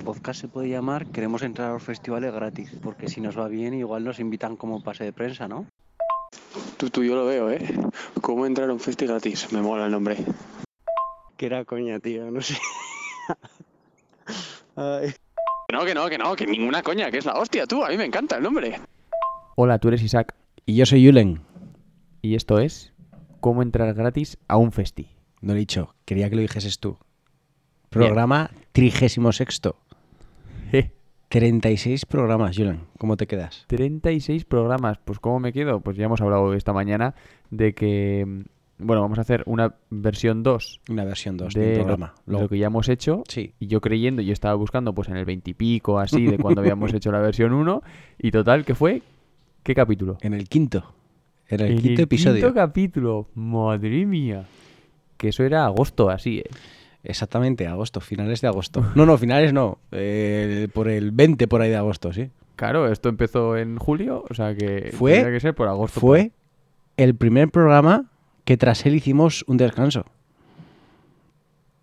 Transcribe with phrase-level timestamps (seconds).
[0.00, 3.74] podcast se puede llamar Queremos entrar a los festivales gratis, porque si nos va bien
[3.74, 5.66] igual nos invitan como pase de prensa, ¿no?
[6.76, 7.60] Tú, tú, yo lo veo, ¿eh?
[8.20, 9.52] ¿Cómo entrar a un festi gratis?
[9.52, 10.16] Me mola el nombre.
[11.36, 12.56] Que era coña, tío, no sé.
[14.76, 15.12] Ay.
[15.68, 17.84] Que no, que no, que no, que ninguna coña, que es la hostia, tú.
[17.84, 18.80] A mí me encanta el nombre.
[19.56, 20.34] Hola, tú eres Isaac
[20.66, 21.42] Y yo soy Yulen.
[22.22, 22.92] y esto es
[23.40, 25.08] Cómo entrar gratis a un festi.
[25.40, 26.98] No he dicho, quería que lo dijeses tú.
[27.88, 29.76] Programa trigésimo sexto.
[31.28, 32.80] 36 programas, Yulen.
[32.98, 33.64] ¿Cómo te quedas?
[33.68, 34.98] 36 programas.
[35.04, 35.80] Pues ¿cómo me quedo?
[35.80, 37.14] Pues ya hemos hablado esta mañana
[37.50, 38.40] de que, mm,
[38.84, 42.14] bueno, vamos a hacer una versión 2 Una versión 2 de lo, programa.
[42.26, 43.22] de lo que ya hemos hecho.
[43.28, 43.52] Sí.
[43.60, 46.62] Y yo creyendo, yo estaba buscando pues en el 20 y pico así de cuando
[46.62, 47.82] habíamos hecho la versión 1.
[48.18, 49.02] Y total, ¿qué fue?
[49.62, 50.18] ¿Qué capítulo?
[50.22, 50.94] En el quinto.
[51.48, 52.36] Era el En quinto episodio.
[52.40, 53.28] quinto capítulo.
[53.34, 54.46] Madre mía.
[55.16, 56.44] Que eso era agosto así, ¿eh?
[57.02, 58.84] Exactamente, agosto, finales de agosto.
[58.94, 59.78] No, no, finales no.
[59.92, 62.30] eh, por el 20 por ahí de agosto, sí.
[62.56, 65.98] Claro, esto empezó en julio, o sea que Fue- tendría que ser por agosto.
[65.98, 66.32] Fue
[66.98, 68.10] el primer programa
[68.44, 70.04] que tras él hicimos un descanso.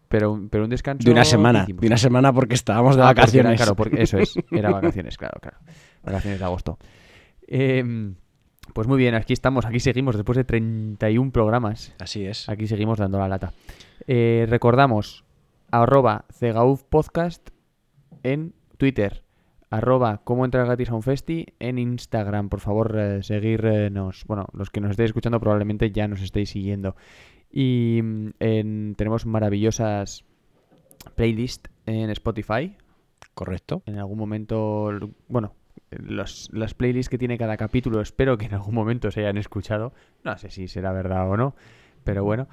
[0.09, 1.03] Pero, un- pero un descanso.
[1.03, 1.63] De una ¿qué semana.
[1.63, 1.81] hicimos?
[1.81, 3.57] De una semana porque estábamos de Ah, era- vacaciones.
[3.57, 4.35] claro, porque eso es.
[4.51, 5.57] Era vacaciones, claro, claro.
[6.03, 6.77] Vacaciones de agosto.
[7.47, 8.15] Em,
[8.73, 11.93] pues muy bien, aquí estamos, aquí seguimos después de 31 programas.
[11.99, 12.47] Así es.
[12.47, 13.51] Aquí seguimos dando la lata.
[14.05, 15.23] Eh, recordamos,
[15.71, 17.49] arroba Cegauf Podcast
[18.23, 19.23] en Twitter.
[19.69, 22.49] Arroba cómo entrar gratis a un festi en Instagram.
[22.49, 24.23] Por favor, eh, seguirnos.
[24.25, 26.95] Bueno, los que nos estéis escuchando probablemente ya nos estéis siguiendo.
[27.51, 30.23] Y mm, en- tenemos maravillosas
[31.15, 32.75] playlists en Spotify.
[33.33, 33.81] Correcto.
[33.85, 34.89] En algún momento,
[35.27, 35.53] bueno,
[35.91, 39.91] los, las playlists que tiene cada capítulo espero que en algún momento se hayan escuchado.
[40.23, 41.55] No sé si será verdad o no,
[42.05, 42.47] pero bueno.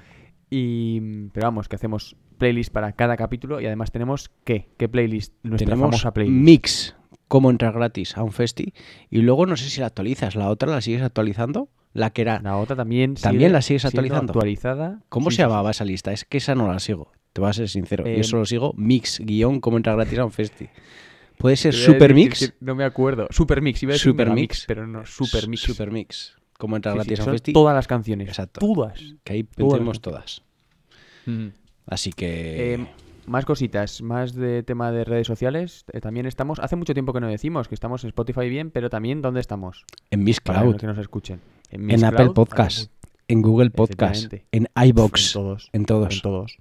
[0.50, 4.69] Y, pero vamos, que hacemos playlist para cada capítulo y además tenemos, ¿qué?
[4.77, 5.34] ¿Qué playlist?
[5.42, 6.45] Nuestra Tenemos famosa playlist.
[6.45, 6.97] Mix,
[7.28, 8.75] cómo entrar gratis a un festi.
[9.11, 10.37] Y luego no sé si la actualizas.
[10.37, 11.69] ¿La otra la sigues actualizando?
[11.92, 12.41] La que era...
[12.41, 14.32] La otra también ¿También la sigues actualizando?
[14.32, 15.00] actualizada.
[15.09, 16.12] ¿Cómo Sí, se sí, llamaba esa lista?
[16.12, 17.12] Es que esa no la sigo.
[17.32, 18.05] Te voy a ser sincero.
[18.06, 20.69] Eh, Yo solo sigo Mix, guion, cómo entrar gratis a un festi.
[21.38, 22.55] ¿Puede ser Super Mix?
[22.61, 23.26] No me acuerdo.
[23.31, 24.65] Super Mix, iba a decir Super Megamix, Mix.
[24.66, 25.62] pero no, Super Mix.
[25.62, 26.37] Super Mix.
[26.64, 27.52] ¿Cómo entrar Sí, sí, gratis a un son festi?
[27.52, 28.28] todas las canciones.
[28.28, 28.60] Exacto.
[28.60, 28.98] Todas.
[29.22, 30.42] Que ahí tenemos todas.
[31.26, 31.48] Mm.
[31.86, 32.75] Así que...
[32.75, 32.86] Eh,
[33.26, 35.84] más cositas, más de tema de redes sociales.
[35.92, 38.88] eh, también estamos, hace mucho tiempo que no decimos que estamos en Spotify bien, pero
[38.91, 39.84] también ¿dónde estamos?
[40.10, 41.41] en Miss Para Cloud, los que nos escuchen.
[41.70, 42.91] en Miss Apple Cloud, Podcast,
[43.28, 45.70] en Google Podcast, en en iBox, todos.
[45.72, 46.14] en todos.
[46.16, 46.58] En todos.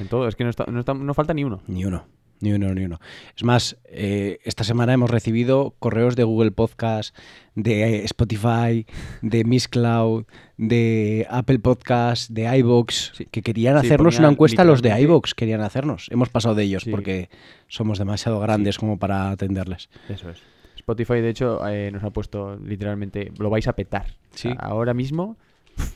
[0.00, 0.28] En todos.
[0.28, 1.62] Es que no, está- no, está- no falta ni uno.
[1.66, 2.04] Ni uno,
[2.42, 2.98] ni uno, ni uno.
[3.36, 7.16] Es más, eh, esta semana hemos recibido correos de Google Podcast,
[7.54, 8.86] de Spotify,
[9.22, 10.24] de Miss Cloud,
[10.58, 13.26] de Apple Podcast, de iBox, Sí.
[13.30, 14.64] que querían Sí, hacernos una encuesta.
[14.64, 16.08] Los de iBox querían hacernos.
[16.10, 16.90] Hemos pasado de ellos Sí.
[16.90, 17.30] porque
[17.68, 19.88] somos demasiado grandes como para atenderles.
[20.08, 20.42] Eso es.
[20.76, 24.06] Spotify, de hecho, eh, nos ha puesto literalmente, lo vais a petar.
[24.34, 24.56] O sea, Sí.
[24.60, 25.36] ahora mismo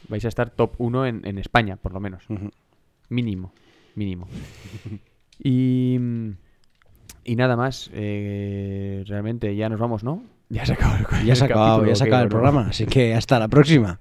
[0.08, 2.24] vais a estar top 1 en, en España, por lo menos.
[3.08, 3.52] Mínimo,
[3.96, 4.28] mínimo.
[5.38, 5.98] Y,
[7.24, 10.22] y nada más, eh, realmente ya nos vamos, ¿no?
[10.48, 14.00] Ya se acabó el, Ya se ha el programa, así que hasta la próxima.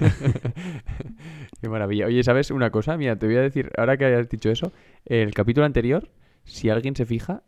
[1.60, 2.06] Qué maravilla.
[2.06, 2.96] Oye, ¿sabes una cosa?
[2.96, 4.72] Mira, te voy a decir, ahora que hayas dicho eso,
[5.04, 6.10] el capítulo anterior,
[6.44, 7.44] si alguien se fija,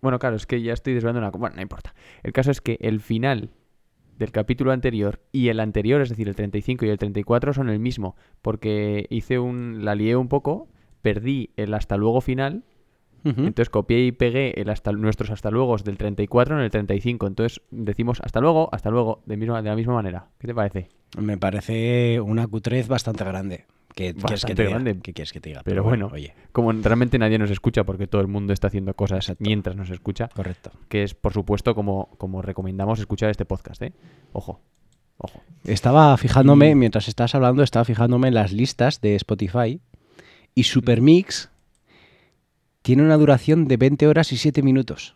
[0.00, 1.94] bueno, claro, es que ya estoy desvelando una bueno, no importa.
[2.22, 3.50] El caso es que el final
[4.16, 7.78] del capítulo anterior y el anterior, es decir, el 35 y el 34 son el
[7.78, 10.68] mismo, porque hice un, la lié un poco,
[11.02, 12.64] perdí el hasta luego final.
[13.24, 17.26] Entonces copié y pegué el hasta, nuestros hasta luego del 34 en el 35.
[17.26, 20.28] Entonces decimos hasta luego, hasta luego, de, misma, de la misma manera.
[20.38, 20.88] ¿Qué te parece?
[21.18, 23.66] Me parece una cutrez bastante grande.
[23.94, 24.74] ¿Qué quieres que te diga?
[24.76, 25.00] grande.
[25.02, 25.62] ¿Qué quieres que te diga?
[25.64, 26.08] Pero bueno.
[26.12, 29.44] oye, Como realmente nadie nos escucha porque todo el mundo está haciendo cosas Exacto.
[29.44, 30.70] mientras nos escucha, correcto.
[30.88, 33.92] que es por supuesto como, como recomendamos escuchar este podcast, ¿eh?
[34.32, 34.60] Ojo,
[35.18, 35.42] ojo.
[35.64, 39.80] Estaba fijándome, Y- mientras estás hablando, estaba fijándome en las listas de Spotify
[40.58, 41.50] y Supermix
[42.82, 45.14] tiene una duración de 20 horas y 7 minutos.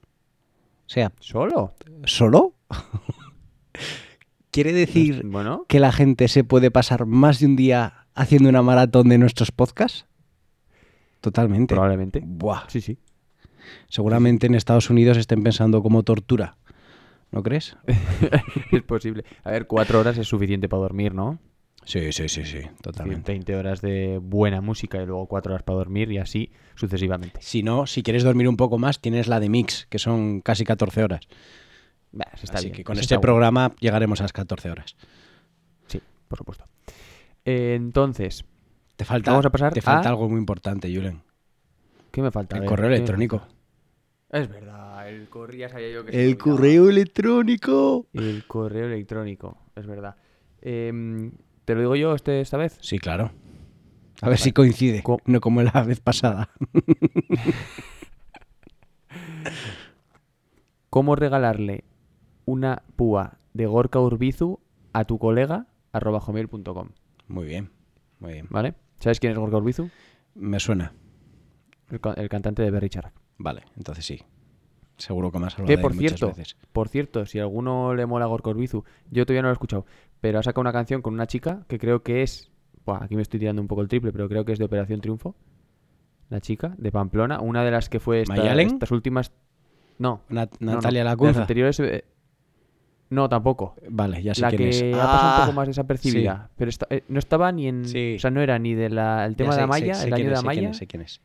[0.87, 1.75] O sea, ¿Solo?
[2.05, 2.55] ¿solo?
[4.53, 8.63] ¿Quiere decir Bueno, que la gente se puede pasar más de un día haciendo una
[8.63, 10.07] maratón de nuestros podcasts?
[11.21, 11.75] Totalmente.
[11.75, 12.23] probablemente.
[12.25, 12.69] Buah.
[12.69, 12.99] Sí, sí.
[13.89, 16.57] Seguramente en Estados Unidos estén pensando como tortura.
[17.33, 17.77] ¿No crees?
[18.71, 19.25] es posible.
[19.43, 21.41] A ver, cuatro horas es suficiente para dormir, ¿no?
[21.85, 23.33] Sí, sí, sí, sí, totalmente.
[23.33, 27.43] 20 horas de buena música y luego cuatro horas para dormir y así sucesivamente.
[27.43, 30.65] Si no, si quieres dormir un poco más, tienes la de Mix, que son casi
[30.65, 31.21] 14 horas.
[32.13, 34.95] Bah, está Así bien, que con eso este programa llegaremos a las 14 horas.
[35.89, 36.67] Sí, por supuesto.
[37.45, 38.45] Eh, entonces,
[38.97, 41.23] Te falta, Vamos a pasar te falta a- algo muy importante, Julen.
[42.13, 42.57] ¿qué me falta?
[42.57, 43.43] El ver, correo ¿qué me electrónico.
[44.31, 48.07] Es verdad, el correo sabía yo que El correo electrónico.
[48.13, 50.17] El correo electrónico, es verdad.
[50.63, 51.33] Em,
[51.65, 52.79] ¿Te lo digo yo este, esta vez?
[52.81, 53.31] Sí, claro.
[54.21, 56.49] A ver si coincide, Co- no como la vez pasada.
[60.91, 61.85] ¿Cómo regalarle
[62.45, 64.61] una púa de Gorka Urbizu
[64.93, 65.67] a tu colega?
[65.93, 66.21] arroba
[67.29, 67.71] Muy bien,
[68.19, 68.47] muy bien.
[68.51, 68.75] ¿vale?
[69.01, 69.91] ¿Sabes quién es Gorka Urbizu?
[70.35, 70.93] Me suena.
[71.91, 73.13] El, ca- el cantante de Berry Charak.
[73.39, 74.23] Vale, entonces sí.
[74.97, 76.57] Seguro que hablado Que de por muchas cierto, veces.
[76.73, 79.85] por cierto, si a alguno le mola Gorka Urbizu, yo todavía no lo he escuchado,
[80.23, 82.51] pero ha sacado una canción con una chica que creo que es,
[82.87, 85.03] buah, aquí me estoy tirando un poco el triple, pero creo que es de Operación
[85.03, 85.35] Triunfo,
[86.31, 88.69] la chica de Pamplona, una de las que fue esta- ¿Mayalen?
[88.69, 89.33] estas últimas,
[89.99, 92.05] no, Nat- no, no, Natalia las anteriores, eh,
[93.11, 93.75] no tampoco.
[93.91, 94.83] Vale, ya sé la quién que es.
[94.95, 98.15] ha pasado Ah, un poco más desapercibida, pero esta- eh, no estaba ni en, Sí.
[98.17, 100.31] o sea, no era ni del tema sé- de sé- Amaya, sé el quién año
[100.31, 101.21] de es, sé quién es, sé quién es.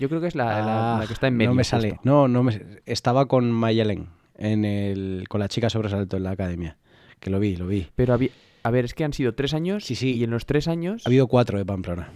[0.00, 1.50] Yo creo que es la, la- Ah, la que está en medio.
[1.50, 1.76] No me justo.
[1.76, 1.98] sale.
[2.04, 2.80] No, no me.
[2.86, 4.06] Estaba con Mayelen
[4.36, 6.78] en el, con la chica sobresalto en la academia.
[7.20, 7.86] Que lo vi, lo vi.
[7.94, 8.30] Pero había-
[8.62, 10.14] a ver, es que han sido tres años Sí, sí.
[10.16, 12.10] y en los tres años Ha habido cuatro de Pamplona.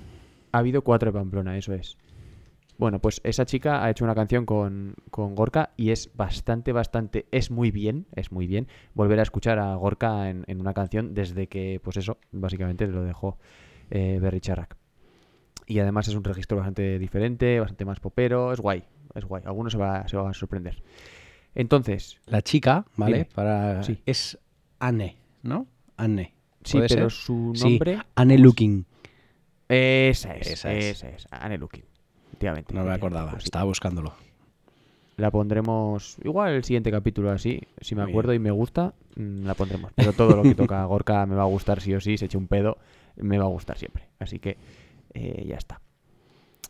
[0.53, 1.97] Ha habido cuatro de Pamplona, eso es.
[2.79, 7.27] Bueno, pues esa chica ha hecho una canción con, con Gorka y es bastante, bastante,
[7.31, 11.15] es muy bien, es muy bien volver a escuchar a Gorka en, en una canción
[11.15, 13.39] desde que, pues eso, básicamente lo dejó
[13.91, 14.77] eh, Berry Charrac.
[15.67, 18.83] Y además es un registro bastante diferente, bastante más popero, es guay,
[19.15, 19.43] es guay.
[19.47, 20.83] Alguno se va, se va a sorprender.
[21.55, 23.13] Entonces, La chica, ¿vale?
[23.19, 23.29] Dime.
[23.33, 23.83] Para...
[23.85, 24.01] Sí.
[24.07, 24.39] Es
[24.83, 25.67] Anne, ¿no?
[25.97, 26.35] Anne.
[26.65, 27.19] sí, ¿Puede pero ser?
[27.25, 27.99] su Sí, nombre...
[28.17, 28.85] Anne Looking.
[29.69, 31.15] Esa es, Esa esa es.
[31.25, 31.85] es, Anne Looking.
[32.27, 32.75] Efectivamente.
[32.75, 34.13] No me acordaba, pues estaba buscándolo.
[35.17, 37.61] La pondremos igual el siguiente capítulo así.
[37.81, 39.93] Si me acuerdo y me gusta, mm, la pondremos.
[39.95, 42.19] Pero todo lo que toca a Gorka me va a gustar sí o sí.
[42.19, 42.79] Se eche un pedo,
[43.17, 44.09] me va a gustar siempre.
[44.19, 44.57] Así que
[45.15, 45.81] eh, ya está.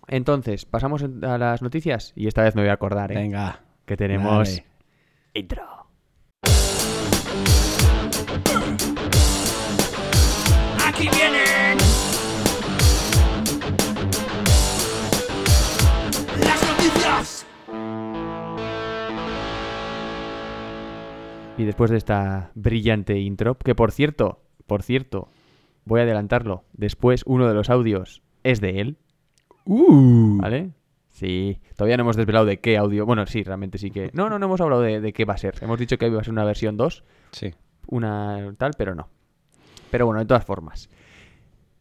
[0.08, 2.12] Entonces, pasamos a las noticias.
[2.14, 3.14] Y esta vez me voy a acordar, ¿eh?
[3.14, 3.60] Venga.
[3.86, 4.64] Que tenemos dale.
[5.34, 5.81] intro.
[11.02, 11.78] Vienen
[16.40, 17.46] las noticias.
[21.58, 25.28] Y después de esta brillante intro, que por cierto, por cierto,
[25.84, 26.64] voy a adelantarlo.
[26.72, 28.96] Después uno de los audios es de él.
[29.64, 30.70] Uh, ¿Vale?
[31.10, 33.04] Sí, todavía no hemos desvelado de qué audio.
[33.06, 34.10] Bueno, sí, realmente sí que.
[34.14, 35.56] No, no, no hemos hablado de, de qué va a ser.
[35.60, 37.54] Hemos dicho que iba a ser una versión 2, Sí.
[37.88, 39.08] una tal, pero no.
[39.92, 40.88] Pero bueno, de todas formas.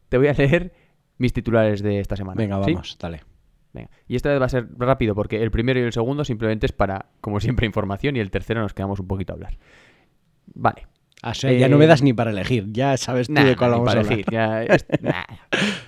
[0.10, 0.72] Te voy a leer
[1.18, 2.38] mis titulares de esta semana.
[2.38, 2.74] Venga, ¿sí?
[2.74, 3.22] vamos, dale.
[3.74, 3.90] Venga.
[4.08, 6.74] Y esta vez va a ser rápido porque el primero y el segundo simplemente es
[6.74, 9.58] para, como siempre, información y el tercero nos quedamos un poquito a hablar.
[10.54, 10.88] Vale.
[11.24, 12.66] Ah, o sea, ya no Eh, me das ni para elegir.
[12.72, 14.14] Ya sabes tú Nah, de cuál vamos a para hablar.
[14.14, 15.24] elegir, ya es- nah.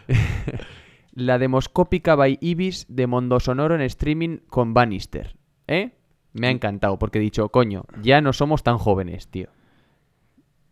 [1.16, 5.36] La demoscópica by Ibis de Mondo Sonoro en streaming con Bannister.
[5.68, 5.92] ¿Eh?
[6.34, 9.50] Me ha encantado porque he dicho, coño, ya no somos tan jóvenes, tío.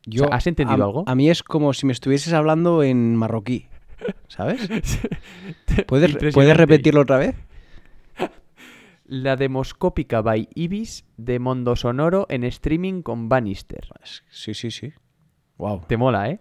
[0.06, 1.04] Yo, O sea, ¿has entendido a, algo?
[1.08, 3.68] A mí es como si me estuvieses hablando en marroquí.
[4.28, 4.68] ¿Sabes?
[5.88, 6.34] ¿Puedes.
[6.34, 7.36] ¿Puedes repetirlo otra vez?
[9.06, 13.88] La demoscópica by Ibis de Mondo Sonoro en streaming con Bannister.
[14.30, 14.94] Sí, sí, sí.
[15.58, 15.82] Wow.
[15.88, 16.40] Te mola, ¿eh?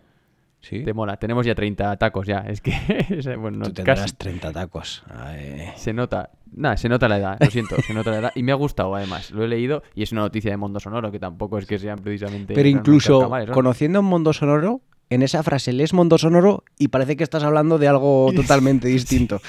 [0.61, 0.85] Sí.
[0.85, 1.17] Te mola.
[1.17, 2.41] Tenemos ya 30 tacos ya.
[2.41, 2.73] Es que,
[3.39, 4.15] bueno, no, Tú tendrás casi.
[4.15, 5.03] 30 tacos.
[5.09, 5.71] Ay.
[5.77, 8.33] Se nota, nada, se nota la edad, lo siento, se nota la edad.
[8.35, 11.11] Y me ha gustado además, lo he leído y es una noticia de Mondo Sonoro
[11.11, 12.55] que tampoco es que sean precisamente...
[12.55, 17.25] Pero incluso conociendo un mundo sonoro, en esa frase lees mundo sonoro y parece que
[17.25, 19.41] estás hablando de algo totalmente distinto.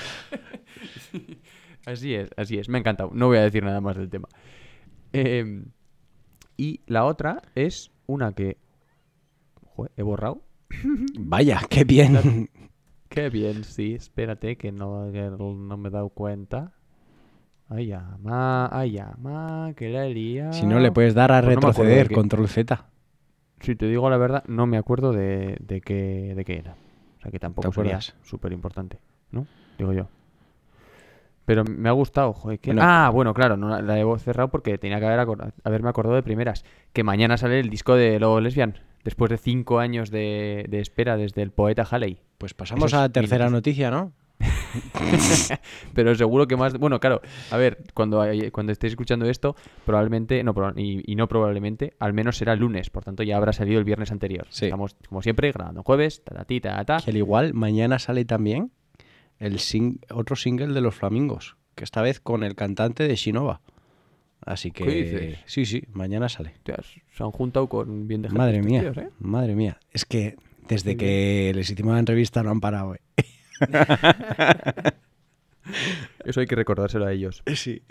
[1.85, 3.11] Así es, así es, me ha encantado.
[3.13, 4.29] No voy a decir nada más del tema.
[5.13, 5.63] Eh,
[6.55, 8.57] y la otra es una que...
[9.75, 10.41] Joder, he borrado.
[11.17, 12.49] Vaya, qué bien.
[13.09, 16.71] Qué bien, sí, espérate que no, que no me he dado cuenta.
[17.67, 20.53] Ay, ama, ay, ama, que la he liado.
[20.53, 22.85] Si no, le puedes dar a Pues retroceder, control Z.
[23.61, 26.75] Si te digo la verdad, no me acuerdo de, de, qué, de qué era.
[27.17, 28.99] O sea que tampoco ¿Te sería súper importante,
[29.31, 29.45] ¿no?
[29.77, 30.07] Digo yo.
[31.45, 32.59] Pero me ha gustado, joder.
[32.59, 32.81] que- Bueno.
[32.83, 35.27] Ah, bueno, claro, no la he cerrado porque tenía que haber
[35.63, 36.65] haberme acordado de primeras.
[36.93, 41.17] Que mañana sale el disco de Lobo Lesbian, después de cinco años de, de espera
[41.17, 42.19] desde el poeta Halley.
[42.37, 44.13] Pues pasamos a la tercera noticia, ¿no?
[45.93, 46.77] Pero seguro que más...
[46.77, 49.55] Bueno, claro, a ver, cuando, cuando estéis escuchando esto,
[49.85, 53.79] probablemente, no, y, y no probablemente, al menos será lunes, por tanto ya habrá salido
[53.79, 54.47] el viernes anterior.
[54.49, 54.65] Sí.
[54.65, 56.97] Estamos, como siempre, grabando jueves, ta ta ta ta.
[57.03, 58.71] Que al igual, mañana sale también
[59.39, 63.61] el sing- otro single de los Flamingos, que esta vez con el cantante de Shinova.
[64.45, 64.83] Así que...
[64.85, 65.39] ¿Qué dices?
[65.45, 66.53] Sí, sí, mañana sale.
[67.15, 69.09] Se han juntado con bien de gente Madre mía, tíos, ¿eh?
[69.19, 69.79] madre mía.
[69.91, 70.35] Es que
[70.67, 72.95] desde que les hicimos la entrevista no han parado.
[72.95, 73.01] ¿eh?
[76.25, 77.43] Eso hay que recordárselo a ellos.
[77.55, 77.83] Sí.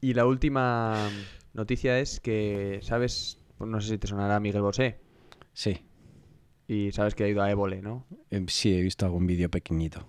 [0.00, 1.08] Y la última
[1.54, 3.38] noticia es que, ¿sabes?
[3.58, 5.00] No sé si te sonará Miguel Bosé.
[5.52, 5.78] Sí,
[6.68, 8.06] Y sabes que ha ido a Évole, ¿no?
[8.30, 10.06] eh, sí, he visto algún vídeo pequeñito.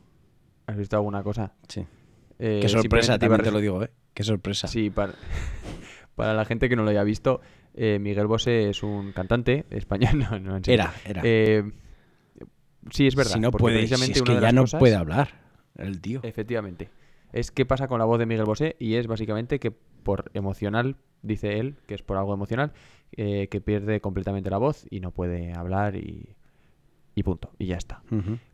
[0.66, 1.54] ¿Has visto alguna cosa?
[1.70, 1.86] Sí.
[2.40, 3.90] Eh, Qué sorpresa, te te lo digo, ¿eh?
[4.18, 4.68] Qué sorpresa.
[4.68, 5.14] Sí, para,
[6.16, 7.40] para la gente que no lo haya visto,
[7.76, 10.10] eh, Miguel Bosé es un cantante español.
[10.32, 10.86] No, no, en serio.
[10.86, 11.22] Era, era.
[11.24, 11.72] Eh,
[12.90, 13.34] sí, es verdad.
[13.36, 15.30] si no puede, si es una que de ya no cosas- puede hablar
[15.76, 16.22] el tío.
[16.24, 16.90] Efectivamente.
[17.32, 20.96] Es qué pasa con la voz de Miguel Bosé y es básicamente que por emocional,
[21.22, 22.72] dice él, que es por algo emocional,
[23.12, 26.36] eh, que pierde completamente la voz y no puede hablar y,
[27.14, 27.52] y punto.
[27.60, 28.02] Y ya está.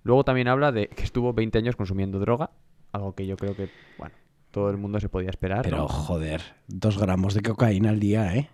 [0.03, 2.51] Luego también habla de que estuvo 20 años consumiendo droga,
[2.91, 4.13] algo que yo creo que, bueno,
[4.53, 5.63] todo el mundo se podía esperar.
[5.63, 5.88] Pero ¿no?
[5.88, 8.50] joder, dos gramos de cocaína al día, ¿eh?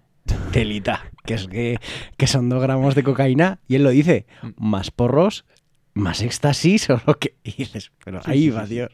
[0.53, 1.77] Telita, que es que,
[2.15, 4.25] que son dos gramos de cocaína y él lo dice,
[4.58, 5.46] más porros,
[5.94, 8.74] más éxtasis o lo que y dices, pero Sí, ahí sí, va, sí.
[8.75, 8.91] Dios.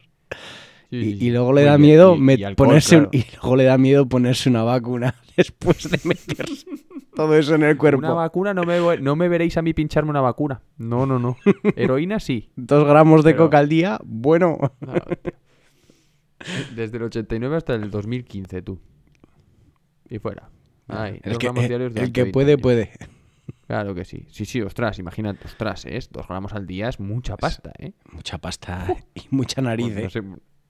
[0.90, 3.10] Y, luego le da miedo Y- met- y alcohol, ponerse claro.
[3.12, 6.64] y luego le da miedo ponerse una vacuna después de meterse
[7.14, 7.98] todo eso en el cuerpo.
[7.98, 10.62] Una vacuna no me, no me veréis a mí pincharme una vacuna.
[10.78, 11.36] No, no, no.
[11.76, 12.50] Heroína sí.
[12.56, 14.58] Dos gramos de Pero- coca al día, bueno.
[14.80, 15.32] No, tío.
[16.74, 18.78] Desde el 89 hasta el 2015, tú.
[20.08, 20.50] Y fuera.
[20.88, 22.92] Ay, el dos que, gramos el- que 20 puede, puede.
[23.66, 24.26] Claro que sí.
[24.30, 27.92] Sí, sí, ostras, imagínate, ostras, es dos gramos al día es mucha pasta, ¿eh?
[28.12, 30.10] Mucha pasta y mucha nariz, Pues no, ¿eh?
[30.10, 30.22] sé,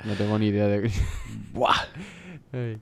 [0.08, 0.90] no tengo ni idea de...
[1.52, 1.74] Buah.
[2.52, 2.80] Ay.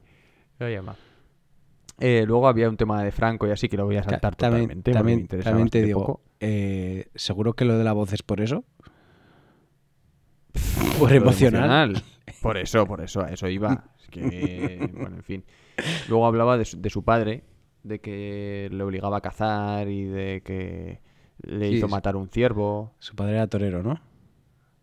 [2.01, 4.83] Eh, luego había un tema de Franco y así que lo voy a saltar también,
[4.83, 4.93] totalmente.
[4.93, 6.23] porque me también, también te digo, poco.
[6.41, 8.65] eh, seguro que lo de la voz es por eso.
[10.99, 12.03] Por emocional.
[12.43, 13.85] Por eso, por eso, a eso iba.
[14.01, 15.45] Es que, bueno, en fin.
[16.09, 17.45] Luego hablaba de su, de su padre,
[17.83, 21.01] de que le obligaba a cazar y de que
[21.43, 22.95] le Sí, hizo matar un ciervo.
[22.99, 24.01] Su padre era torero, ¿no?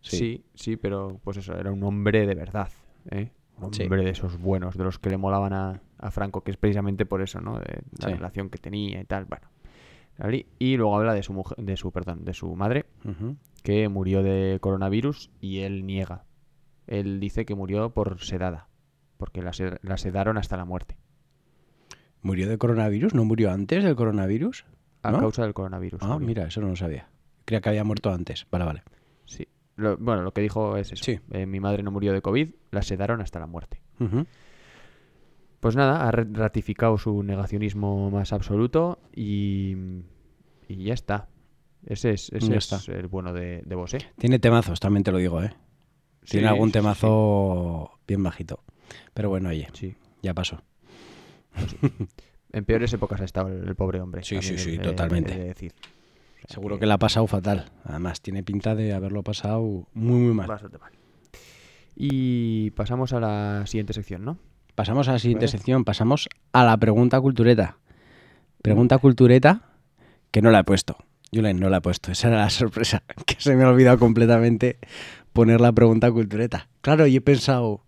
[0.02, 0.44] Sí.
[0.56, 2.70] sí, pero pues eso, era un hombre de verdad,
[3.12, 3.32] ¿eh?
[3.60, 3.84] Un Sí.
[3.84, 7.06] hombre de esos buenos, de los que le molaban a, a Franco, que es precisamente
[7.06, 7.60] por eso, ¿no?
[7.60, 9.48] De la relación que tenía y tal, bueno.
[10.60, 12.86] Y luego habla de su mujer, de su, perdón, de su madre,
[13.64, 16.26] que murió de coronavirus y él niega.
[16.92, 18.68] Él dice que murió por sedada,
[19.18, 20.98] porque la, sed- la sedaron hasta la muerte,
[22.24, 23.16] ¿Murió de coronavirus?
[23.16, 24.66] ¿No murió antes del coronavirus?
[25.02, 25.20] a ¿No?
[25.20, 26.02] causa del coronavirus.
[26.04, 26.28] Ah, murió.
[26.28, 27.08] mira, eso no lo sabía.
[27.46, 28.46] Creía que había muerto antes.
[28.52, 28.84] Vale, vale.
[29.26, 29.48] Sí.
[29.76, 31.04] Lo- bueno, lo que dijo es eso.
[31.04, 31.20] Sí.
[31.32, 33.82] Eh, mi madre no murió de COVID, la sedaron hasta la muerte.
[34.00, 34.28] Ujú.
[35.60, 39.76] Pues nada, ha ratificado su negacionismo más absoluto y,
[40.68, 41.28] y ya está.
[41.86, 43.98] Ese es, ese es el bueno de, de Bosé.
[44.20, 45.54] Tiene temazos, también te lo digo, ¿eh?
[46.26, 48.64] Tiene algún sí, temazo bien bajito.
[49.14, 49.96] Pero bueno, oye, Sí.
[50.22, 50.62] ya pasó.
[52.54, 54.24] En peores épocas ha estado el, pobre hombre.
[54.24, 55.34] Sí, sí, sí, de- totalmente.
[55.34, 55.74] he de decir.
[55.74, 57.72] O sea Seguro que la ha pasado fatal.
[57.86, 59.62] Además, tiene pinta de haberlo pasado
[59.94, 60.48] muy, muy mal.
[60.48, 60.92] Bastante mal.
[61.96, 64.38] Y pasamos a la siguiente sección, ¿no?
[64.76, 65.52] Pasamos a la siguiente Vale.
[65.58, 65.86] sección.
[65.86, 67.78] Pasamos a la pregunta cultureta.
[68.62, 69.70] Pregunta cultureta
[70.32, 70.98] que no la he puesto.
[71.34, 72.12] Julen, no la he puesto.
[72.12, 73.04] Esa era la sorpresa.
[73.26, 74.78] Que se me ha olvidado completamente
[75.34, 76.68] poner la pregunta cultureta.
[76.82, 77.86] Claro, yo he pensado,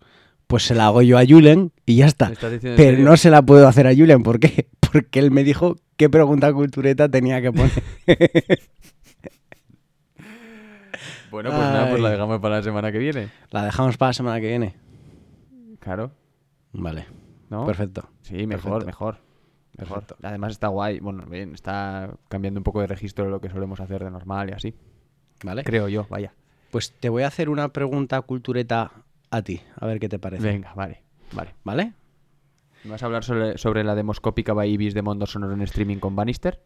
[0.47, 2.27] pues se la hago yo a Julen y ya está.
[2.27, 4.23] ¿Me estás diciendo en Pero no se la puedo hacer a Julen.
[4.23, 4.67] ¿Por qué?
[4.91, 7.71] Porque él me dijo qué pregunta cultureta tenía que poner.
[11.31, 13.29] Bueno, pues nada, pues la dejamos para la semana que viene.
[13.49, 14.75] la dejamos para la semana que viene.
[15.79, 16.11] Claro,
[16.73, 17.07] Vale,
[17.49, 17.65] ¿no?
[17.65, 18.07] perfecto.
[18.21, 18.85] Sí, mejor, Perfecto.
[18.85, 19.17] mejor.
[19.79, 19.99] Mejor.
[20.01, 20.17] Perfecto.
[20.27, 20.99] Además está guay.
[20.99, 24.49] Bueno, bien, está cambiando un poco de registro de lo que solemos hacer de normal
[24.49, 24.75] y así.
[25.43, 25.63] Vale.
[25.63, 26.35] Creo yo, vaya.
[26.73, 28.91] Pues te voy a hacer una pregunta cultureta
[29.31, 30.43] a ti, a ver qué te parece.
[30.43, 31.53] Venga, vale, vale.
[31.63, 31.93] ¿Vale?
[32.83, 35.97] ¿Me vas a hablar sobre, sobre la demoscópica by Ibis de Mondo Sonoro en streaming
[35.97, 36.59] con Bannister?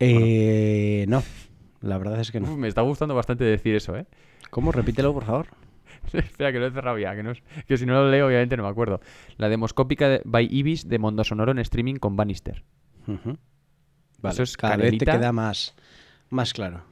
[0.00, 1.22] Eh, no,
[1.80, 2.56] la verdad es que Uf, no.
[2.56, 4.06] me está gustando bastante decir eso, ¿eh?
[4.50, 4.72] ¿Cómo?
[4.72, 5.46] Repítelo, por favor.
[6.12, 7.32] Espera, que lo he cerrado ya, que, no
[7.68, 9.00] que si no lo leo obviamente no me acuerdo.
[9.36, 12.64] La demoscópica de- by Ibis de Mondo Sonoro en streaming con Bannister.
[13.06, 15.74] Vale, Eso es cada vez te queda más,
[16.30, 16.82] más claro.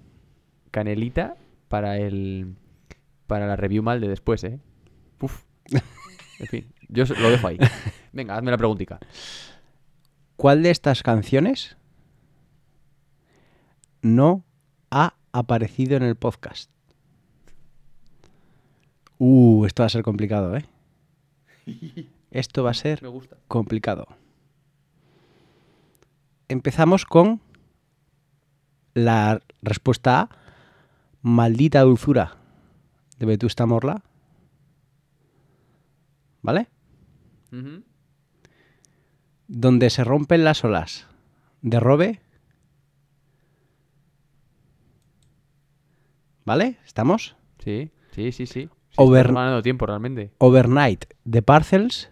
[0.71, 1.35] Canelita
[1.73, 2.55] para el
[3.27, 4.61] para la review mal de después, ¿eh?
[5.23, 5.45] Uf.
[6.39, 7.57] En fin, yo lo dejo ahí.
[8.13, 9.01] Venga, hazme la preguntica.
[10.37, 11.79] ¿Cuál de estas canciones
[14.03, 14.45] no
[14.91, 16.71] ha aparecido en el podcast?
[19.17, 20.67] Uh, esto va a ser complicado, ¿eh?
[22.31, 23.03] Esto va a ser
[23.49, 24.09] complicado.
[26.49, 27.41] Empezamos con
[28.93, 30.42] la respuesta A,
[31.23, 32.37] maldita dulzura
[33.19, 34.03] de Vetusta Morla.
[36.43, 36.69] ¿Vale?
[39.47, 41.07] Donde se rompen las olas
[41.61, 42.21] de Robe.
[46.45, 46.79] ¿Vale?
[46.85, 47.37] ¿Estamos?
[47.61, 48.69] Sí, sí, sí, sí.
[48.91, 50.33] sí Over- ganando tiempo realmente.
[50.39, 52.11] Overnight de Parcels.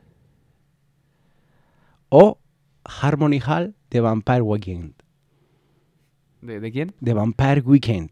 [2.13, 2.39] o
[2.85, 4.95] Harmony Hall de Vampire Weekend.
[6.41, 6.95] ¿De, de quién?
[7.01, 8.11] De Vampire Weekend.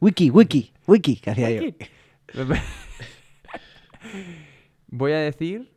[0.00, 1.60] Wiki, wiki, wiki, que hacía yo.
[4.88, 5.70] Voy a decir.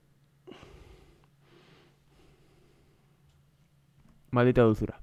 [4.32, 5.02] Maldita dulzura.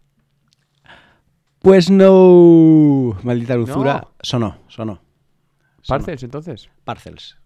[1.60, 3.18] Pues no.
[3.22, 4.00] Maldita dulzura.
[4.00, 4.14] No.
[4.22, 5.02] Sonó, sonó.
[5.86, 6.70] Parcels, entonces.
[6.84, 7.36] Parcels.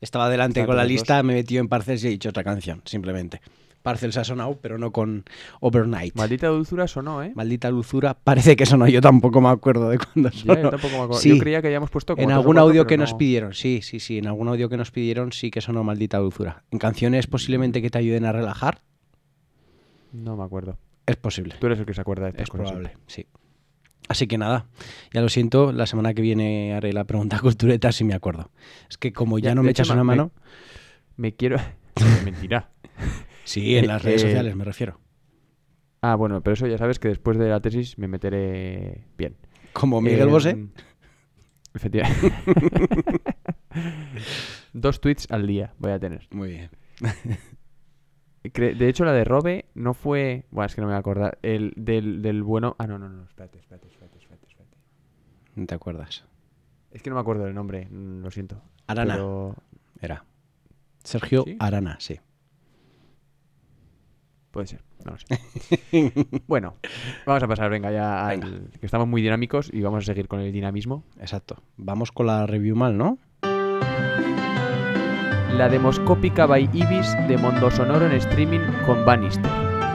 [0.00, 2.82] Estaba delante Está con la lista, me metió en Parcels y he dicho otra canción,
[2.84, 3.40] simplemente.
[3.84, 5.24] Parcels ha sonado, pero no con
[5.60, 6.16] Overnight.
[6.16, 7.32] Maldita dulzura sonó, ¿eh?
[7.34, 10.54] Maldita dulzura, parece que sonó, yo tampoco me acuerdo de cuándo sonó.
[10.56, 11.20] yo tampoco me acuerdo.
[11.20, 11.28] Sí.
[11.28, 13.18] Yo creía que habíamos puesto como En algún audio que nos no.
[13.18, 16.64] pidieron, sí, sí, sí, en algún audio que nos pidieron sí que sonó Maldita dulzura.
[16.70, 18.80] En canciones posiblemente que te ayuden a relajar,
[20.12, 20.78] No me acuerdo.
[21.06, 21.54] es posible.
[21.60, 23.12] Tú eres el que se acuerda de estas Es cosas probable, siempre.
[23.12, 23.26] sí.
[24.08, 24.66] Así que nada,
[25.12, 28.50] ya lo siento, la semana que viene haré la pregunta cultureta si me acuerdo.
[28.88, 30.30] Es que como ya, Ya, no me echas me- una mano...
[31.16, 31.58] Me quiero.
[32.24, 32.70] Mentira.
[33.44, 35.00] Sí, en Eh, las redes eh, sociales me refiero.
[36.02, 39.36] Ah, bueno, pero eso ya sabes que después de la tesis me meteré bien.
[39.72, 40.66] Como Miguel Eh, Bosé.
[41.74, 42.32] Efectivamente.
[44.72, 46.26] Dos tweets al día voy a tener.
[46.30, 46.70] Muy bien.
[48.42, 50.44] De hecho, la de Robe no fue.
[50.50, 51.38] Bueno, es que no me voy a acordar.
[51.40, 52.76] El del, del bueno.
[52.78, 53.24] Ah, no, no, no.
[53.24, 54.46] Espérate, espérate, espérate, espérate.
[54.46, 54.76] espérate.
[55.56, 56.26] No te acuerdas.
[56.90, 58.60] Es que no me acuerdo del nombre, lo siento.
[58.86, 59.56] Arana Pero
[60.02, 60.26] era.
[61.04, 61.56] Sergio ¿Sí?
[61.58, 62.20] Arana, sí.
[64.54, 66.12] Puede ser, no lo sé.
[66.46, 66.76] bueno,
[67.26, 68.58] vamos a pasar, venga, ya al- Venga.
[68.80, 71.04] que estamos muy dinámicos y vamos a seguir con el dinamismo.
[71.20, 71.56] Exacto.
[71.76, 73.18] Vamos con la review mal, ¿no?
[75.56, 79.50] La demoscópica by Ibis de Mondo Sonoro en streaming con Bannister.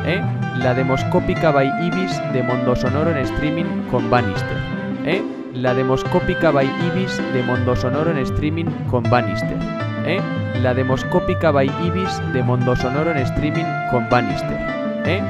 [0.06, 0.22] ¿Eh?
[0.58, 4.58] La demoscópica by Ibis de Mondo Sonoro en streaming con Bannister.
[5.06, 5.22] ¿Eh?
[5.54, 9.58] La demoscópica by Ibis de Mondo Sonoro en streaming con Bannister.
[10.06, 10.20] ¿Eh?
[10.62, 14.58] La demoscópica by Ibis de Mondo Sonoro en streaming con Bannister.
[15.06, 15.22] ¿Eh?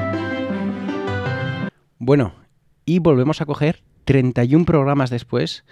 [1.98, 2.34] Bueno,
[2.84, 5.64] y volvemos a coger 31 programas después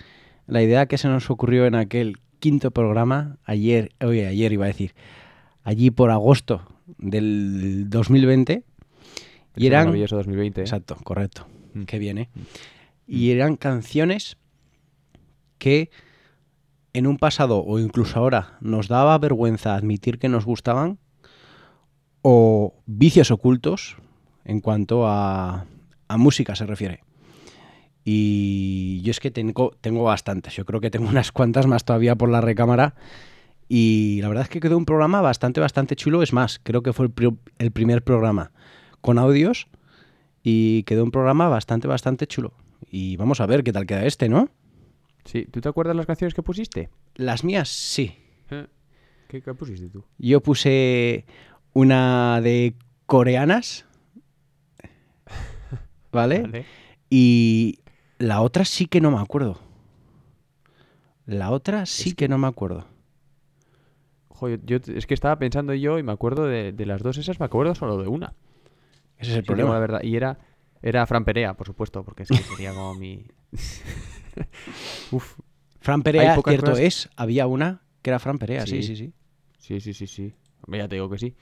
[0.46, 4.68] la idea que se nos ocurrió en aquel quinto programa, ayer, oye, ayer iba a
[4.68, 4.94] decir,
[5.62, 6.62] allí por agosto
[6.98, 8.64] del 2020,
[9.56, 9.86] y eran...
[9.86, 10.60] maravilloso 2020.
[10.60, 10.64] ¿eh?
[10.64, 11.46] Exacto, correcto.
[11.74, 11.84] Mm.
[11.84, 12.30] Que viene.
[13.06, 14.36] Y eran canciones
[15.58, 15.90] que
[16.92, 20.98] en un pasado o incluso ahora nos daba vergüenza admitir que nos gustaban
[22.22, 23.96] o vicios ocultos
[24.44, 25.66] en cuanto a,
[26.08, 27.00] a música se refiere.
[28.04, 32.16] Y yo es que tengo, tengo bastantes, yo creo que tengo unas cuantas más todavía
[32.16, 32.94] por la recámara.
[33.68, 36.22] Y la verdad es que quedó un programa bastante, bastante chulo.
[36.22, 38.50] Es más, creo que fue el, el primer programa
[39.02, 39.68] con audios
[40.42, 42.54] y quedó un programa bastante, bastante chulo.
[42.90, 44.48] Y vamos a ver qué tal queda este, ¿no?
[45.28, 46.88] Sí, ¿tú te acuerdas las canciones que pusiste?
[47.16, 48.16] Las mías, sí.
[49.28, 50.02] ¿Qué, qué pusiste tú?
[50.16, 51.26] Yo puse
[51.74, 53.84] una de coreanas,
[56.12, 56.40] ¿vale?
[56.42, 56.64] Vale.
[57.10, 57.80] Y
[58.18, 59.60] la otra sí que no me acuerdo.
[61.26, 62.86] La otra sí Es que no me acuerdo.
[64.30, 67.38] Joder, yo es que estaba pensando yo y me acuerdo de, de las dos esas,
[67.38, 68.32] me acuerdo solo de una.
[69.18, 69.78] Ese es el Sí, digo la problema.
[69.78, 70.02] verdad.
[70.02, 70.38] Y era,
[70.80, 73.26] era Fran Perea, por supuesto, porque es que sería como mi...
[75.12, 75.38] Uf,
[75.80, 78.96] Fran Perea, cierto cosas- es, había una que era Fran Perea, sí, Sí.
[78.96, 79.12] sí,
[79.58, 79.80] sí.
[79.80, 80.34] sí, sí, sí,
[80.68, 81.34] Ya te digo que sí.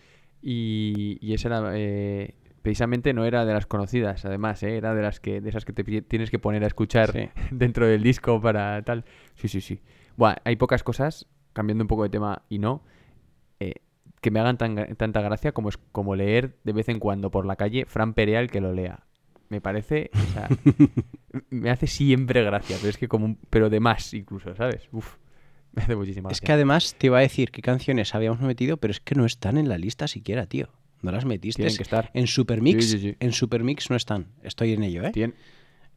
[0.43, 4.77] Y, y esa era, eh, precisamente no era de las conocidas, además, ¿eh?
[4.77, 7.29] era de las que, de esas que te tienes que poner a escuchar Sí.
[7.51, 9.05] dentro del disco para tal.
[9.35, 9.81] Sí, sí, sí.
[10.17, 12.83] Buah, hay pocas cosas, cambiando un poco de tema y no,
[13.61, 13.75] eh,
[14.21, 17.47] que me hagan tan tanta gracia como es como leer de vez en cuando por
[17.47, 19.06] la calle Fran Perea el que lo lea.
[19.49, 20.49] Me parece, o sea,
[21.51, 24.89] me hace siempre gracia, pero es que como un- pero de más incluso, ¿sabes?
[24.93, 25.15] Uf,
[25.73, 26.47] me hace muchísima Es gracia.
[26.47, 29.57] que además te iba a decir qué canciones habíamos metido, pero es que no están
[29.59, 30.69] en la lista siquiera, tío.
[31.03, 31.63] No las metiste.
[31.63, 32.11] Tienen que estar.
[32.15, 33.17] En Supermix, Sí, sí, sí.
[33.21, 34.29] en Supermix no están.
[34.43, 35.13] Estoy en ello, ¿eh?
[35.13, 35.35] Tien-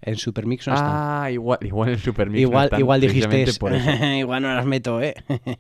[0.02, 0.92] En Supermix no están.
[0.94, 3.72] Ah, igual, igual en Super Mix no igual, están, igual dijiste, por
[4.18, 5.16] igual no las meto, ¿eh?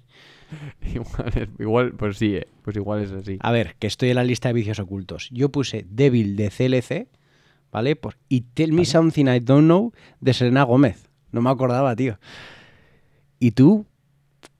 [0.93, 3.37] igual, es- igual, pues sí, eh, pues igual es así.
[3.41, 5.29] A ver, que estoy en la lista de vicios ocultos.
[5.31, 7.07] Yo puse Devil de CLC,
[7.71, 7.95] ¿vale?
[7.95, 8.85] Por, y Tell Me.
[8.85, 11.09] Something I Don't Know de Selena Gómez.
[11.31, 12.17] No me acordaba, tío.
[13.39, 13.85] ¿Y tú?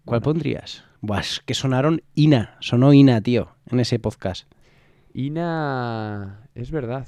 [0.06, 0.24] ¿Cuál Bueno.
[0.34, 0.84] pondrías?
[1.02, 2.58] Buah, es que sonaron Ina.
[2.60, 4.52] Sonó Ina, tío, en ese podcast.
[5.14, 7.08] Ina, es verdad.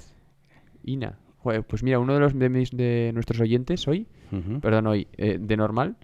[0.83, 1.17] Ina.
[1.39, 4.07] Joder, pues mira, uno de los de, mis, de nuestros oyentes hoy,
[4.61, 5.97] perdón, hoy, eh, de normal,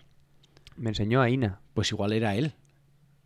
[0.77, 1.59] me enseñó a Ina.
[1.73, 2.53] Pues igual era él.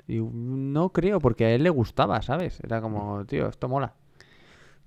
[0.08, 2.60] Y no creo, porque a él le gustaba, ¿sabes?
[2.64, 3.94] Era como, tío, esto mola.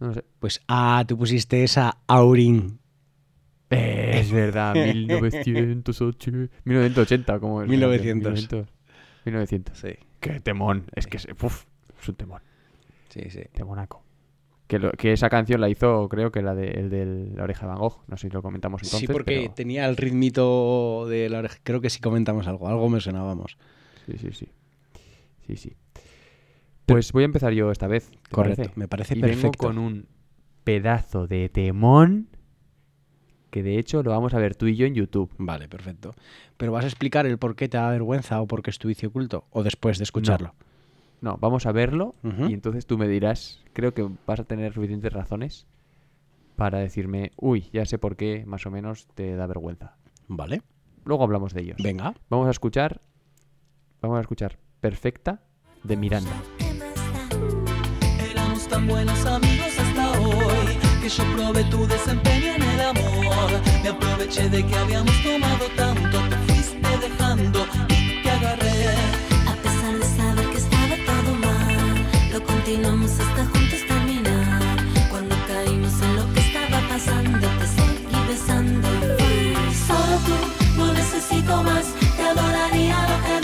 [0.04, 0.24] No sé.
[0.38, 2.78] Pues, ah, tú pusiste esa Aurin.
[3.70, 6.30] Es verdad, 1908,
[6.64, 7.68] 1980, como es?
[7.68, 8.32] 1900.
[8.32, 8.68] 1900.
[9.24, 9.78] 1900.
[9.78, 9.88] Sí,
[10.20, 11.64] Qué temón, es que es, uf,
[12.00, 12.40] es un temón,
[13.08, 13.40] sí, sí.
[13.52, 14.02] temonaco.
[14.66, 17.62] Que, lo- que esa canción la hizo, creo que la de, el de la oreja
[17.62, 18.02] de Van Gogh.
[18.06, 19.00] No sé si lo comentamos entonces.
[19.00, 21.56] sí, porque pero- tenía el ritmito de la oreja.
[21.62, 23.58] Creo que sí comentamos algo, algo me sonábamos.
[24.06, 24.48] Sí, sí, sí.
[25.46, 25.76] Sí, sí.
[26.86, 28.10] Pues voy a empezar yo esta vez.
[28.10, 28.72] ¿te Correcto, parece?
[28.80, 29.66] me parece y vengo perfecto.
[29.66, 30.06] con un
[30.64, 32.28] pedazo de temón
[33.50, 35.30] que de hecho lo vamos a ver tú y yo en YouTube.
[35.38, 36.14] Vale, perfecto.
[36.56, 38.88] Pero vas a explicar el por qué te da vergüenza o por qué es tu
[38.88, 40.54] vicio oculto o después de escucharlo.
[41.20, 42.14] No, vamos a verlo
[42.48, 45.66] y entonces tú me dirás, creo que vas a tener suficientes razones
[46.56, 49.96] para decirme, uy, ya sé por qué más o menos te da vergüenza.
[50.28, 50.62] Vale,
[51.04, 51.76] Luego hablamos de ellos.
[51.82, 52.14] venga.
[52.30, 53.00] Vamos a escuchar,
[54.02, 55.42] vamos a escuchar Perfecta
[55.84, 56.32] de Miranda.
[58.68, 63.50] Tan buenos amigos hasta hoy que yo probé tu desempeño en el amor.
[63.82, 68.94] Me aproveché de que habíamos tomado tanto, te fuiste dejando y te agarré.
[69.46, 74.62] A pesar de saber que estaba todo mal, lo continuamos hasta juntos terminar.
[75.10, 78.88] Cuando caímos en lo que estaba pasando, te seguí besando
[79.86, 81.84] solo tú, no necesito más.
[82.16, 83.43] Te adoraría lo que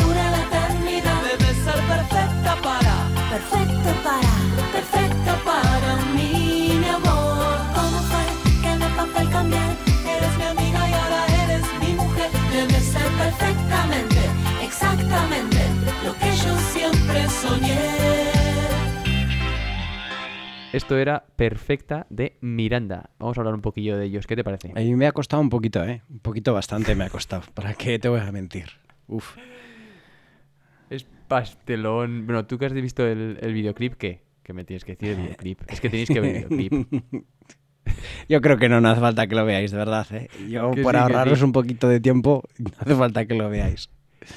[3.30, 4.32] Perfecto para,
[4.72, 7.58] perfecto para mí, mi amor.
[7.76, 8.24] ¿Cómo fue
[8.60, 9.58] que de papel cambié?
[10.16, 12.28] Eres mi amiga y ahora eres mi mujer.
[12.52, 14.20] Debe ser perfectamente,
[14.64, 15.58] exactamente
[16.04, 17.78] lo que yo siempre soñé.
[20.72, 23.10] Esto era Perfecta de Miranda.
[23.20, 24.26] Vamos a hablar un poquillo de ellos.
[24.26, 24.72] ¿Qué te parece?
[24.74, 26.02] A mí me ha costado un poquito, ¿eh?
[26.10, 27.42] Un poquito bastante me ha costado.
[27.54, 28.70] ¿Para qué te voy a mentir?
[29.06, 29.36] Uf.
[31.30, 32.26] Pastelón.
[32.26, 34.24] Bueno, tú que has visto el, el videoclip, ¿qué?
[34.42, 35.60] Que me tienes que decir el videoclip.
[35.68, 37.04] Es que tenéis que ver el videoclip.
[38.28, 40.28] Yo creo que no, no hace falta que lo veáis, de verdad, ¿eh?
[40.48, 41.44] Yo, por sí, ahorraros sí.
[41.44, 43.90] un poquito de tiempo, no hace falta que lo veáis.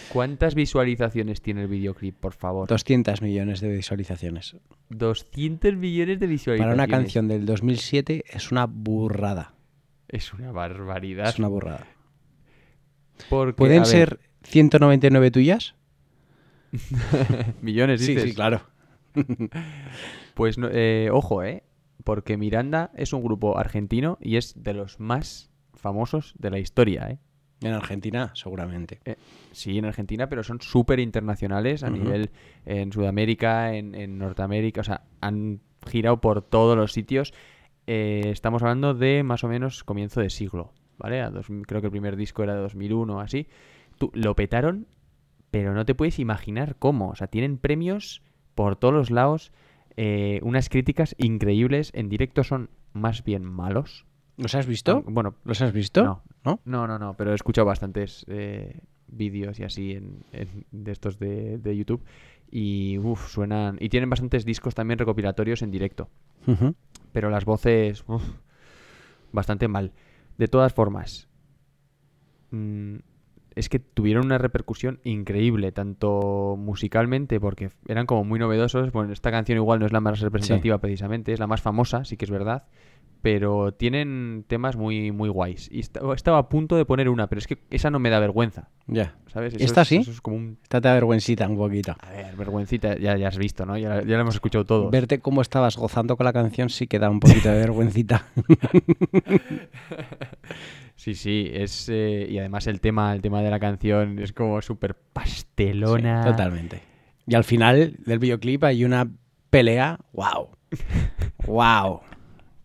[0.09, 2.69] ¿Cuántas visualizaciones tiene el videoclip, por favor?
[2.69, 4.55] 200 millones de visualizaciones.
[4.89, 6.61] 200 millones de visualizaciones.
[6.61, 9.55] Para una canción del 2007 es una burrada.
[10.07, 11.27] Es una barbaridad.
[11.27, 11.87] Es una burrada.
[13.29, 15.75] Porque, ¿Pueden ser 199 tuyas?
[17.61, 18.33] millones, dices.
[18.35, 18.61] claro.
[20.33, 21.63] Pues no- eh, ojo, ¿eh?
[22.03, 27.09] Porque Miranda es un grupo argentino y es de los más famosos de la historia,
[27.09, 27.19] ¿eh?
[27.61, 28.99] En Argentina, seguramente.
[29.53, 32.31] Sí, en Argentina, pero son súper internacionales a nivel
[32.65, 37.33] en Sudamérica, en, en Norteamérica, o sea, han girado por todos los sitios.
[37.87, 41.21] Eh, estamos hablando de más o menos comienzo de siglo, ¿vale?
[41.21, 43.47] A dos- creo que el primer disco era de 2001 o así.
[43.97, 44.87] Tú, lo petaron,
[45.53, 47.09] pero no te puedes imaginar cómo.
[47.09, 48.23] O sea, tienen premios
[48.55, 49.51] por todos los lados,
[49.97, 51.91] eh, unas críticas increíbles.
[51.93, 54.07] En directo son más bien malos.
[54.35, 55.03] ¿Los has visto?
[55.03, 56.03] Bueno, ¿Los has visto?
[56.03, 56.23] No.
[56.43, 56.59] ¿No?
[56.65, 61.19] no, no, no, pero he escuchado bastantes eh, vídeos y así en, en- de estos
[61.19, 62.03] de, de YouTube.
[62.49, 63.77] Y uff, suenan.
[63.79, 66.09] Y tienen bastantes discos también recopilatorios en directo.
[67.11, 68.23] Pero las voces, uf,
[69.31, 69.91] bastante mal.
[70.39, 71.27] De todas formas,
[72.49, 72.95] mm,
[73.55, 78.91] es que tuvieron una repercusión increíble, tanto musicalmente, porque eran como muy novedosos.
[78.91, 82.17] Bueno, esta canción igual no es la más representativa precisamente, es la más famosa, sí
[82.17, 82.63] que es verdad.
[83.23, 85.69] Pero tienen temas muy, muy guays.
[85.71, 88.19] Y esta- estaba a punto de poner una, pero es que esa no me da
[88.19, 89.15] vergüenza, Ya.
[89.27, 89.55] ¿sabes?
[89.57, 89.95] ¿Esta es, sí?
[89.95, 90.59] Eso es como un...
[90.61, 91.95] Esta te da vergüencita un poquito.
[92.01, 93.77] A ver, vergüencita, ya, ya has visto, ¿no?
[93.77, 94.91] Ya, ya la hemos escuchado todos.
[94.91, 98.27] Verte cómo estabas gozando con la canción sí que da un poquito de vergüencita.
[100.95, 104.61] Sí, sí, es eh, y además el tema, el tema de la canción es como
[104.61, 106.23] súper pastelona.
[106.23, 106.81] Sí, totalmente.
[107.27, 109.09] Y al final del videoclip hay una
[109.49, 109.97] pelea.
[110.13, 110.49] ¡Wow!
[111.47, 112.01] ¡Wow!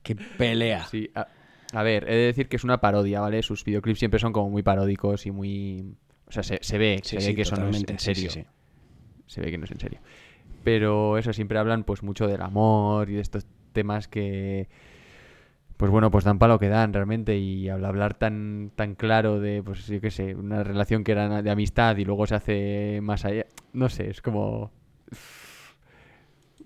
[0.08, 0.84] ¡Qué pelea!
[0.86, 1.28] Sí, a,
[1.72, 3.42] a ver, he de decir que es una parodia, ¿vale?
[3.42, 5.94] Sus videoclips siempre son como muy paródicos y muy,
[6.26, 8.30] o sea, se, se ve, Sí, se sí, ve que eso no es en serio.
[8.30, 8.44] sí.
[9.26, 10.00] Se ve que no es en serio.
[10.64, 14.68] Pero eso siempre hablan pues mucho del amor y de estos temas que
[15.76, 19.62] pues bueno, pues dan palo que dan realmente y al hablar tan tan claro de
[19.62, 23.24] pues yo qué sé, una relación que era de amistad y luego se hace más
[23.24, 23.44] allá,
[23.74, 24.72] no sé, es como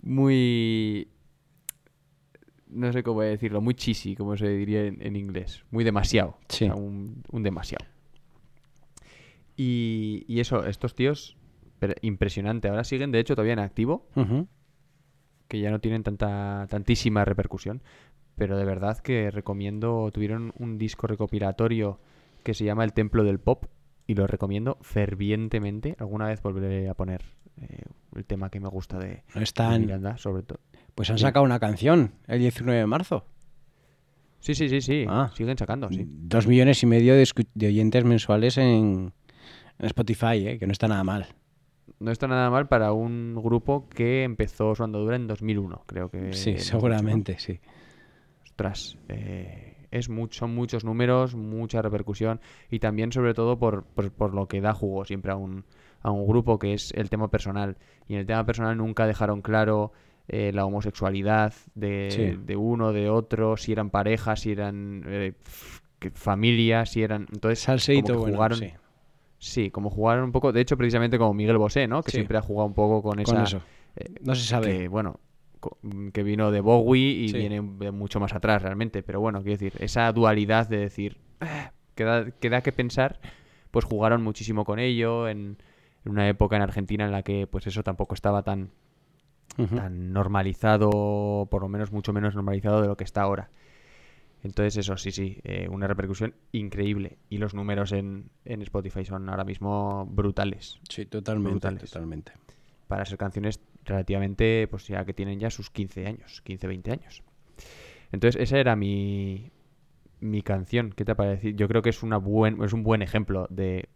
[0.02, 1.08] muy
[2.72, 6.64] no sé cómo decirlo, muy cheesy, como se diría en, en inglés, muy demasiado, Sí.
[6.64, 7.84] o sea, un, un demasiado.
[9.56, 11.36] Y, y eso, estos tíos,
[11.78, 14.08] pero impresionante, ahora siguen de hecho todavía en activo,
[15.48, 17.82] que ya no tienen tanta tantísima repercusión,
[18.36, 22.00] pero de verdad que recomiendo, tuvieron un disco recopilatorio
[22.42, 23.66] que se llama El Templo del Pop
[24.06, 27.22] y lo recomiendo fervientemente, alguna vez volveré a poner
[27.60, 27.82] eh,
[28.16, 29.78] el tema que me gusta de, No de.
[29.80, 30.60] Miranda, sobre todo.
[30.94, 33.24] Pues han sacado una canción el 19 de marzo.
[34.40, 35.30] Sí, sí, sí, sí, Ah.
[35.34, 36.04] siguen sacando, sí.
[36.06, 39.12] Dos millones y medio de, oyentes mensuales en,
[39.78, 40.58] en Spotify, ¿eh?
[40.58, 41.26] que no está nada mal.
[42.00, 46.32] no está nada mal para un grupo que empezó su andadura en 2001, creo que.
[46.32, 47.60] Sí, seguramente, sí.
[48.44, 54.10] Ostras, eh, es mucho, son muchos números, mucha repercusión y también sobre todo por, por-
[54.12, 55.64] por lo que da jugo siempre a un,
[56.00, 57.76] a un grupo que es el tema personal.
[58.08, 59.92] Y en el tema personal nunca dejaron claro
[60.28, 62.38] eh, la homosexualidad de, Sí.
[62.44, 67.26] de uno, de otro, si eran parejas, si eran eh, f- que- familia, si eran...
[67.32, 68.72] Entonces, como que bueno, jugaron, sí.
[69.38, 72.02] Sí, como jugaron un poco, de hecho precisamente como Miguel Bosé, ¿no?
[72.02, 72.18] Que Sí.
[72.18, 73.32] siempre ha jugado un poco con esa...
[73.34, 73.62] Con eso.
[73.96, 74.78] eh, No se sabe.
[74.78, 75.18] que bueno
[76.12, 77.36] que vino de Bowie y Sí.
[77.38, 81.70] viene de mucho más atrás realmente pero bueno quiero decir esa dualidad de decir "Ah",
[81.94, 83.20] que da, que da que pensar
[83.70, 85.58] pues jugaron muchísimo con ello en,
[86.04, 88.70] en una época en Argentina en la que pues eso tampoco estaba tan
[89.56, 93.50] Tan normalizado por lo menos mucho menos normalizado de lo que está ahora
[94.42, 99.28] entonces eso sí sí eh, una repercusión increíble y los números en, en Spotify son
[99.28, 101.90] ahora mismo brutales Sí, totalmente, brutales.
[101.90, 102.32] totalmente.
[102.88, 107.22] para ser canciones relativamente, pues ya que tienen ya sus 15 años, 15, 20 años.
[108.12, 109.50] Entonces, esa era mi,
[110.20, 110.92] mi canción.
[110.94, 111.54] ¿Qué te parece?
[111.54, 113.88] Yo creo que es, una buen, es un buen ejemplo de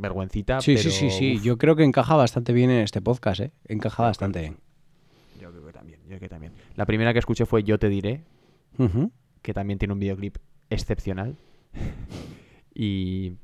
[0.00, 0.60] vergüencita.
[0.60, 1.36] Sí, sí, pero, sí, sí.
[1.36, 3.50] uf, Yo creo que encaja bastante bien en este podcast, ¿eh?
[3.66, 4.56] Encaja bastante bien.
[5.40, 6.52] yo creo que también, yo creo que también.
[6.76, 8.22] La primera que escuché fue Yo te diré,
[9.42, 10.36] que también tiene un videoclip
[10.70, 11.36] excepcional.
[12.74, 13.34] y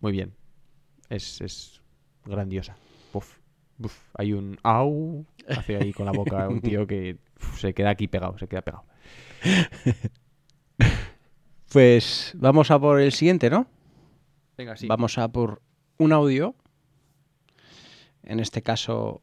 [0.00, 0.32] muy bien.
[1.08, 1.80] Es, es
[2.24, 2.76] grandiosa.
[3.12, 3.36] Uf,
[3.78, 3.96] uf.
[4.14, 5.24] Hay un au.
[5.48, 8.62] Hace ahí con la boca un tío que uf, se queda aquí pegado, se queda
[8.62, 8.84] pegado.
[11.72, 13.66] Pues vamos a por el siguiente, ¿no?
[14.56, 14.86] Venga, sí.
[14.86, 15.62] Vamos a por
[15.98, 16.54] un audio.
[18.22, 19.22] En este caso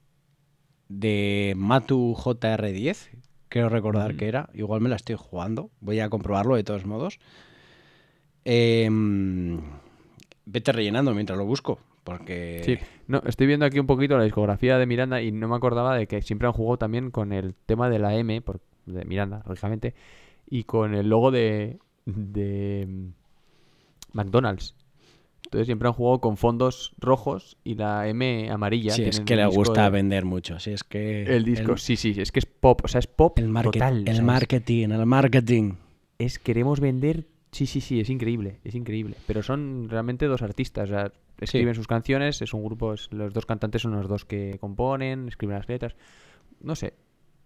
[0.90, 3.10] de Matu JR10.
[3.50, 4.20] Creo recordar Ujú.
[4.20, 4.50] que era.
[4.54, 5.70] Igual me la estoy jugando.
[5.80, 7.20] Voy a comprobarlo de todos modos.
[8.46, 9.62] Em,
[10.46, 11.80] vete rellenando mientras lo busco.
[12.04, 12.62] Porque.
[12.66, 15.96] Sí, no, estoy viendo aquí un poquito la discografía de Miranda y no me acordaba
[15.96, 19.44] de que siempre han jugado también con el tema de la M, por, de Miranda,
[19.48, 19.94] lógicamente,
[20.50, 23.08] y con el logo de, de mm,
[24.14, 24.76] McDonald's.
[25.46, 28.94] Entonces siempre han jugado con fondos rojos y la M amarilla.
[28.94, 30.60] Sí, es que le gusta de- vender mucho.
[30.60, 31.24] Sí, es que.
[31.24, 34.04] El disco, sí, sí, es que es pop, o sea, es pop El, market- total.
[34.08, 35.74] o el sea, marketing, el marketing.
[36.18, 37.28] es queremos vender.
[37.52, 39.16] Sí, sí, sí, es increíble, es increíble.
[39.28, 43.32] Pero son realmente dos artistas, o sea, escriben sus canciones, es un grupo, es- los
[43.32, 45.96] dos cantantes son los dos que componen, escriben las letras.
[46.62, 46.94] No sé,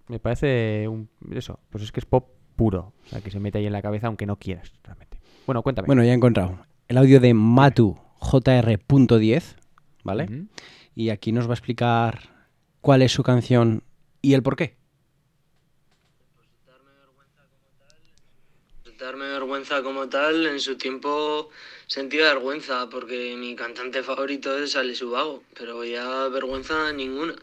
[0.07, 3.57] me parece un, eso, pues es que es pop puro, o sea, que se mete
[3.57, 5.17] ahí en la cabeza aunque no quieras, realmente.
[5.45, 5.87] Bueno, cuéntame.
[5.87, 6.57] Bueno, ya he encontrado.
[6.87, 9.57] El audio de Matu JR.10,
[10.03, 10.45] ¿vale?
[10.95, 12.29] Y aquí nos va a explicar
[12.79, 13.83] cuál es su canción
[14.21, 14.77] y el por qué.
[18.97, 21.49] Darme vergüenza como tal, en su tiempo
[21.87, 27.35] sentía vergüenza porque mi cantante favorito es Alex Ubago, pero ya vergüenza ninguna.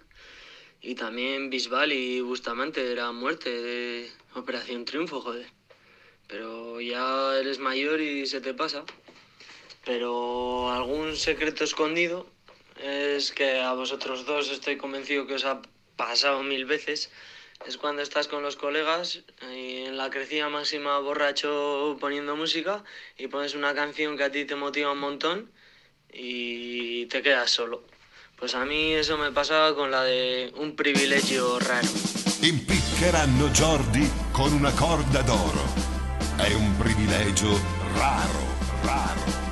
[0.80, 5.46] Y también Bisbal y Bustamante era muerte de Operación Triunfo, joder.
[6.28, 8.85] Pero ya eres mayor y se te pasa.
[9.84, 12.26] Pero algún secreto escondido
[12.82, 15.60] es que a vosotros dos estoy convencido que os ha
[15.96, 17.10] pasado mil veces.
[17.66, 19.20] Es cuando estás con los colegas
[19.54, 22.82] y en la crecida máxima borracho poniendo música
[23.16, 25.50] y pones una canción que a ti te motiva un montón
[26.12, 27.84] y te quedas solo.
[28.36, 31.88] Pues a mí eso me pasa con la de un privilegio raro.
[32.42, 35.64] Impiccheranno Jordi con una corda d'oro.
[36.36, 37.48] È un privilegio
[37.94, 38.40] raro,
[38.82, 39.43] raro.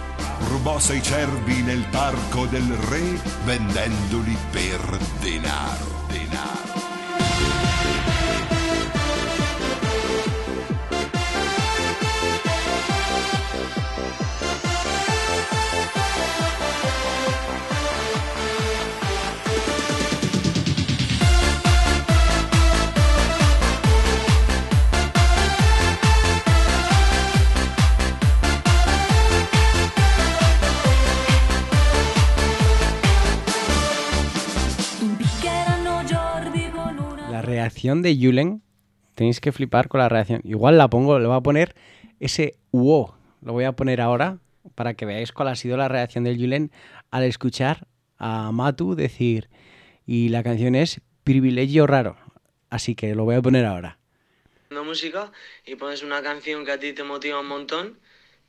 [0.53, 6.92] Rubò sei cervi nel parco del re vendendoli per denaro, denaro.
[37.43, 38.63] Reacción de Yulen,
[39.15, 40.41] tenéis que flipar con la reacción.
[40.45, 41.75] Igual la pongo, le voy a poner
[42.21, 43.15] ese wow.
[43.43, 44.39] Lo voy a poner ahora
[44.75, 46.71] para que veáis cuál ha sido la reacción de Yulen
[47.11, 47.87] al escuchar
[48.19, 49.51] a Matu decir,
[50.07, 52.17] y la canción es Privilegio Raro.
[52.71, 53.99] Así que lo voy a poner ahora.
[54.71, 55.31] Música
[55.67, 57.99] y pones una canción que a ti te motiva un montón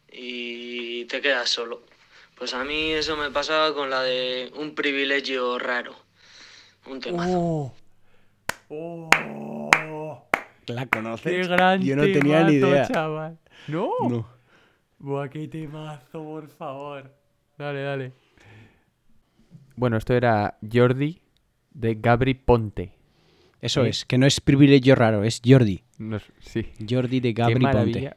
[0.10, 1.82] y te quedas solo.
[2.36, 5.96] Pues a mí eso me pasa con la de un privilegio raro.
[6.86, 7.26] Un tema.
[7.28, 7.74] ¡Oh!
[8.70, 10.24] ¡Oh!
[10.68, 11.32] ¿La conoces?
[11.32, 12.88] ¡Qué gran Yo no tenía ni temazo, idea.
[12.88, 13.40] chaval!
[13.68, 13.90] ¿No?
[14.10, 14.28] No.
[15.00, 17.14] Buah, qué temazo, por favor.
[17.58, 18.12] Dale, dale.
[19.76, 21.22] Bueno, esto era Jordi
[21.72, 22.94] de Gabri Ponte.
[23.60, 23.90] Eso Sí.
[23.90, 25.84] es, que no es privilegio raro, es Jordi.
[25.98, 26.66] No es- sí.
[26.90, 28.14] Jordi de Qué Gabri Ponte.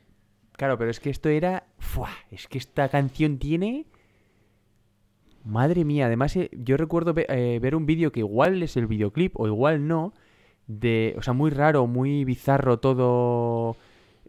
[0.53, 1.65] Claro, pero es que esto era.
[1.79, 2.11] ¡Fua!
[2.31, 3.87] Es que esta canción tiene.
[5.45, 8.87] Madre mía, además eh, yo recuerdo ve- eh, ver un vídeo que igual es el
[8.87, 10.13] videoclip o igual no.
[10.67, 11.15] De.
[11.19, 13.77] O sea, muy raro, muy bizarro todo.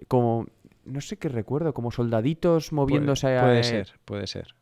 [0.07, 0.45] Como.
[0.85, 4.55] No sé qué recuerdo, como soldaditos moviéndose puede, eh, ser, puede ser.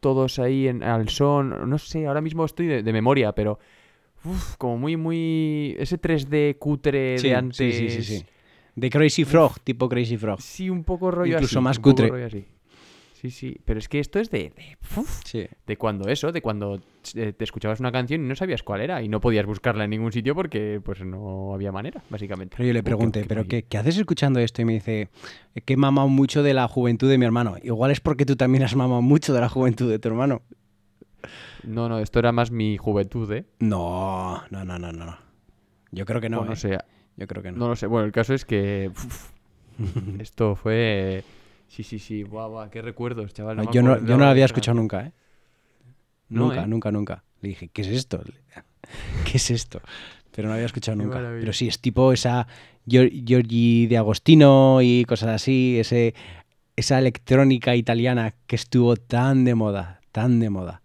[0.00, 1.68] todos ahí en, al son.
[1.68, 3.58] No sé, ahora mismo estoy de, de memoria, pero.
[4.24, 5.76] uf, como muy, muy.
[5.78, 7.56] Ese 3D cutre Sí, de antes.
[7.56, 8.24] sí, sí, sí, sí.
[8.74, 10.40] De Crazy Frog, tipo Crazy Frog.
[10.40, 12.08] Sí, un poco rollo Incluso así, más un poco cutre.
[12.08, 12.46] rollo así.
[13.22, 15.46] Sí, sí, pero es que esto es de, de, uf, Sí.
[15.64, 16.80] de cuando eso, de cuando
[17.14, 19.90] eh, te escuchabas una canción y no sabías cuál era y no podías buscarla en
[19.90, 22.56] ningún sitio porque pues no había manera, básicamente.
[22.56, 24.60] Pero yo le pregunté, qué ¿pero qué, qué haces escuchando esto?
[24.62, 25.08] Y me dice,
[25.64, 27.54] que he mamado mucho de la juventud de mi hermano.
[27.62, 30.42] Igual es porque tú también has mamado mucho de la juventud de tu hermano.
[31.62, 33.44] No, no, esto era más mi juventud, ¿eh?
[33.60, 35.16] No, no, no, no, no.
[35.92, 36.40] Yo creo que no.
[36.40, 36.56] O no ¿eh?
[36.56, 36.76] sé,
[37.16, 37.58] Yo creo que no.
[37.58, 37.86] no lo sé.
[37.86, 39.30] Bueno, el caso es que uf,
[40.18, 41.22] esto fue...
[41.72, 43.56] Sí, sí, sí, guau, guau, qué recuerdos, chaval.
[43.56, 45.12] No, me yo, no, yo no la había escuchado nunca, ¿eh?
[46.28, 46.66] Nunca, ¿eh?
[46.66, 47.24] nunca, nunca.
[47.40, 48.22] Le dije, ¿qué es esto?
[49.24, 49.80] ¿Qué es esto?
[50.36, 51.16] Pero no había escuchado nunca.
[51.18, 52.46] Pero sí, es tipo esa
[52.86, 56.14] Gior- Giorgi de Agostino y cosas así, ese,
[56.76, 60.82] esa electrónica italiana que estuvo tan de moda, tan de moda.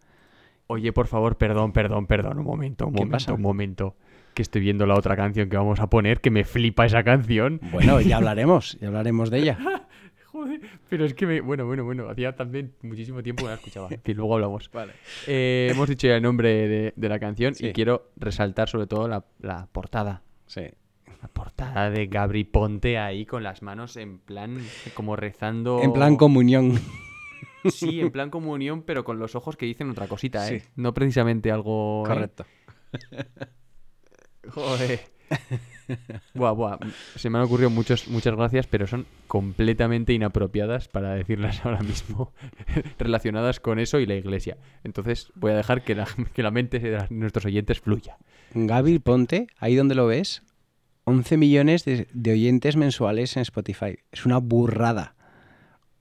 [0.68, 3.34] Oye, por favor, perdón, perdón, perdón, un momento, un ¿Qué momento, pasa?
[3.34, 3.96] un momento.
[4.34, 7.60] Que estoy viendo la otra canción que vamos a poner, que me flipa esa canción.
[7.74, 9.87] Bueno, ya hablaremos, ya hablaremos de ella.
[10.38, 11.42] Joder, pero es que me...
[11.42, 13.88] Bueno, bueno, bueno, hacía también muchísimo tiempo que no la escuchaba.
[13.92, 14.70] En fin, luego hablamos.
[15.26, 17.68] Eh, hemos dicho ya el nombre de, de la canción Sí.
[17.68, 20.22] y quiero resaltar sobre todo la, la portada.
[20.46, 20.62] Sí.
[21.24, 24.60] La portada de Gabri Ponte ahí con las manos en plan
[24.94, 25.82] como rezando...
[25.82, 26.80] En plan comunión.
[27.72, 30.60] Sí, en plan comunión, pero con los ojos que dicen otra cosita, ¿eh?
[30.60, 30.68] Sí.
[30.76, 32.04] No precisamente algo...
[32.06, 32.10] ¿eh?
[32.10, 32.46] Correcto.
[34.50, 35.00] Joder.
[36.34, 36.78] Buah, buah.
[37.16, 42.34] Se me han ocurrido muchos, muchas gracias, pero son completamente inapropiadas para decirlas ahora mismo,
[43.00, 44.58] relacionadas con eso y la iglesia.
[44.84, 48.18] Entonces voy a dejar que la, que la mente de las- nuestros oyentes fluya.
[48.54, 50.44] Gaby Ponte, ahí donde lo ves,
[51.06, 53.98] 11 millones de, de oyentes mensuales en Spotify.
[54.12, 55.16] Es una burrada.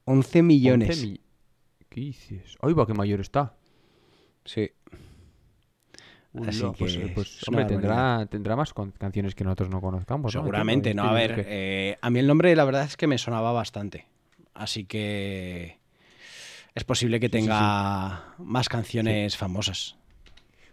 [0.04, 0.88] 11 millones.
[0.90, 1.20] 11 mi-
[1.88, 2.56] ¿Qué dices?
[2.60, 3.56] ¡Ay, va, qué mayor está!
[4.44, 4.70] Sí.
[6.36, 10.34] Ula, Así pues, que eh, pues, hombre, tendrá, tendrá más canciones que nosotros no conozcamos.
[10.34, 10.40] ¿no?
[10.40, 11.04] Seguramente, no.
[11.04, 14.06] A ver, eh, a mí el nombre la verdad es que me sonaba bastante.
[14.54, 15.78] Así que
[16.74, 17.46] es posible que Sí, sí, sí.
[17.46, 19.96] tenga más canciones famosas.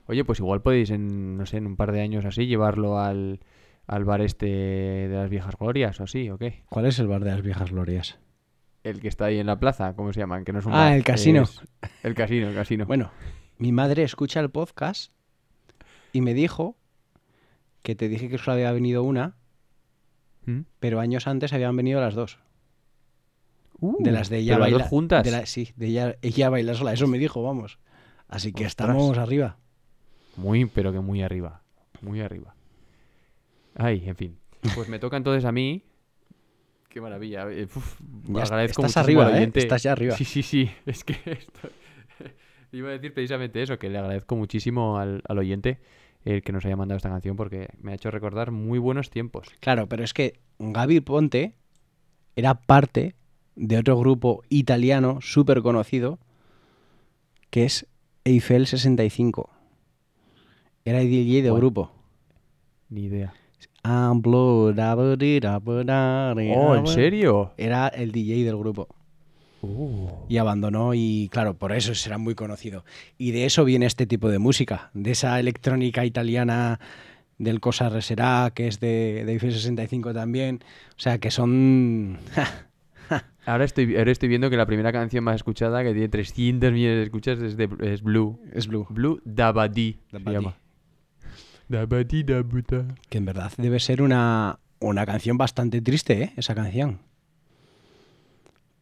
[0.08, 3.40] Oye, pues igual podéis, en, no sé, en un par de años así, llevarlo al,
[3.88, 6.64] al bar este de las viejas glorias o así, ¿o qué?
[6.70, 8.20] ¿Cuál es el bar de las viejas glorias?
[8.84, 10.44] El que está ahí en la plaza, ¿cómo se llama?
[10.44, 11.44] Que no es un Ah, bar, el casino.
[11.44, 11.62] es-
[12.04, 12.86] El casino, el casino.
[12.86, 13.12] Bueno,
[13.58, 15.14] mi madre escucha el podcast
[16.14, 16.78] y me dijo
[17.82, 19.36] que te dije que solo había venido una,
[20.46, 20.62] ¿Mm?
[20.80, 22.40] pero años antes habían venido las dos.
[23.80, 25.24] Uh, De las de ella pero las dos baila- juntas.
[25.26, 27.80] de la- sí, de ella, ella baila sola, eso me dijo, vamos.
[28.30, 28.90] Así que Ostras.
[28.90, 29.58] estamos arriba.
[30.38, 31.62] Muy, pero que muy arriba.
[32.02, 32.56] Muy arriba.
[33.76, 34.38] Ay, en fin.
[34.76, 35.84] Pues me toca entonces a mí.
[36.90, 37.46] Qué maravilla.
[37.48, 39.52] uf, Ya agradezco estás arriba, ¿eh?
[39.54, 40.16] Estás ya arriba.
[40.16, 40.72] Sí, sí, sí.
[40.86, 41.70] Es que esto-
[42.72, 45.80] iba a decir precisamente eso, que le agradezco muchísimo al, al oyente
[46.26, 49.48] el que nos haya mandado esta canción porque me ha hecho recordar muy buenos tiempos.
[49.60, 51.54] Claro, pero es que Gaby Ponte
[52.36, 53.16] era parte
[53.56, 56.20] de otro grupo italiano súper conocido
[57.50, 57.86] que es
[58.24, 59.50] Eiffel 65.
[60.86, 61.92] Era el DJ del grupo.
[62.90, 63.34] Ni idea.
[65.16, 65.40] Di,
[66.56, 67.52] Oh, ¿en serio?
[67.58, 68.88] Era el DJ del grupo.
[69.64, 70.26] Uh.
[70.28, 72.84] y abandonó y claro, por eso será muy conocido.
[73.18, 76.80] Y de eso viene este tipo de música, de esa electrónica italiana
[77.38, 80.64] del Cosa Reserá, que es de, de Eiffel 65 también.
[80.98, 82.20] O sea, que son...
[83.46, 86.98] Ahora estoy, ahora estoy viendo que la primera canción más escuchada, que tiene 300 millones
[86.98, 88.40] de escuchas, es, de, es Blue.
[88.54, 88.88] es Blue.
[88.90, 90.00] Blue Dabadi.
[90.10, 90.56] se llama.
[91.68, 92.86] Dabadi Dabuta.
[93.10, 96.34] Que en verdad debe ser una, una canción bastante triste, ¿eh?
[96.38, 97.00] Esa canción.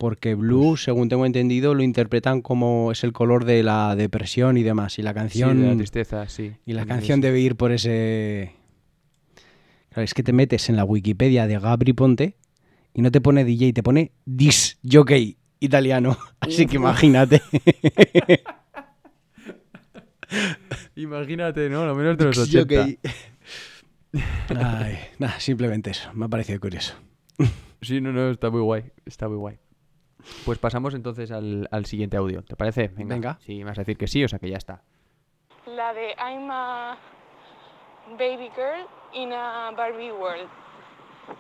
[0.02, 4.64] Porque Blue, según tengo entendido, lo interpretan como es el color de la depresión y
[4.64, 4.98] demás.
[4.98, 5.62] Y la Sí, canción...
[5.62, 6.54] de la tristeza, sí.
[6.66, 8.56] Y la canción debe ir por ese...
[9.90, 12.36] Claro, es que te metes en la Wikipedia de Gabri Ponte
[12.96, 16.18] y no te pone DJ, te pone disc jockey italiano.
[16.40, 17.40] Así que imagínate.
[20.96, 21.86] Imagínate, ¿no?
[21.86, 22.82] Lo menos de los Disc 80.
[22.82, 23.00] jockey.
[24.58, 26.10] Ay, nada, simplemente eso.
[26.14, 26.96] Me ha parecido curioso.
[27.82, 28.86] Sí, no, no, está muy guay.
[29.06, 29.58] Está muy guay.
[30.46, 32.44] Pues pasamos entonces al, al siguiente audio.
[32.44, 32.90] ¿Te parece?
[32.96, 33.38] Venga.
[33.42, 34.82] Sí, me vas a decir que sí, o sea que ya está.
[35.66, 36.98] la de I'm a
[38.18, 40.50] baby girl in a Barbie world.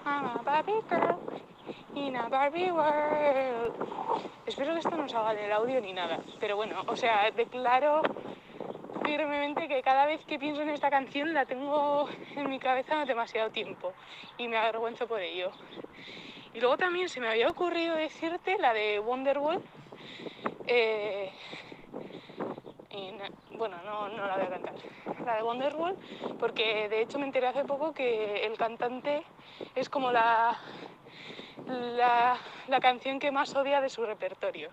[0.05, 1.19] I'm a Barbie girl
[1.95, 3.73] in a Barbie world.
[4.45, 8.01] Espero que esto no salga en el audio ni nada, pero bueno, o sea, declaro
[9.05, 13.49] firmemente que cada vez que pienso en esta canción la tengo en mi cabeza demasiado
[13.49, 13.93] tiempo
[14.37, 15.51] y me avergüenzo por ello.
[16.53, 19.61] Y luego también se me había ocurrido decirte la de Wonderwall.
[20.67, 21.31] eh,
[23.61, 24.73] bueno, no, no la voy a cantar.
[25.23, 25.95] La de Wonderwall,
[26.39, 29.23] porque de hecho me enteré hace poco que el cantante
[29.75, 30.57] es como la,
[31.67, 32.37] la,
[32.67, 34.71] la canción que más odia de su repertorio.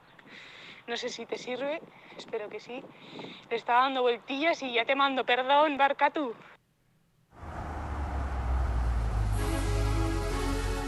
[0.87, 1.83] No sé si te sirve,
[2.17, 2.83] espero que sí.
[3.51, 6.35] Le estaba dando vueltillas y ya te mando perdón, Barcatu.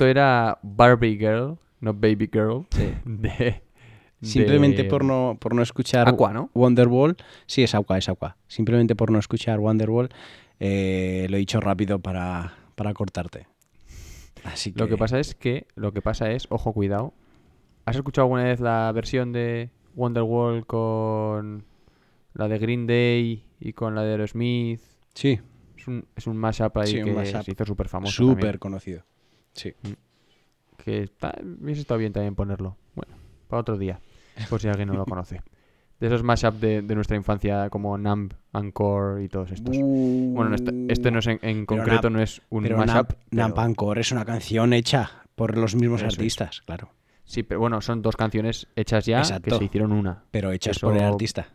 [0.00, 2.66] Esto era Barbie Girl, no Baby Girl.
[2.70, 2.94] Sí.
[3.04, 3.62] De,
[4.22, 6.50] Simplemente de- por no, por no escuchar Aqua, ¿no?
[6.54, 7.16] Wonderwall.
[7.46, 8.36] Sí, es Aqua, es Aqua.
[8.48, 10.08] Simplemente por no escuchar Wonderwall,
[10.58, 13.46] eh, lo he dicho rápido para, para cortarte.
[14.44, 14.78] Así que...
[14.78, 17.12] Lo que pasa es que, lo que pasa es, ojo, cuidado.
[17.84, 21.64] ¿Has escuchado alguna vez la versión de Wonderwall con
[22.34, 24.80] la de Green Day y con la de Aerosmith?
[25.14, 25.40] Sí,
[25.76, 28.12] Es un, es un mashup ahí Sí, un que mashup se hizo súper famoso.
[28.12, 29.02] súper conocido.
[29.52, 29.74] Sí.
[30.84, 32.76] Que está, hubiese estado bien también ponerlo.
[32.94, 33.14] Bueno,
[33.48, 34.00] para otro día,
[34.48, 35.42] por si alguien no lo conoce.
[35.98, 39.76] De esos mashup de, de nuestra infancia como Numb, Encore y todos estos.
[39.78, 42.94] Bueno, este, este no es en, concreto, no es un Pero mashup.
[42.94, 46.14] Namp, pero- Namp Anchor es una canción hecha por los mismos Eso es.
[46.14, 46.90] artistas, claro.
[47.24, 50.24] Sí, pero bueno, son dos canciones hechas ya que se hicieron una.
[50.30, 51.48] Pero hechas por el artista.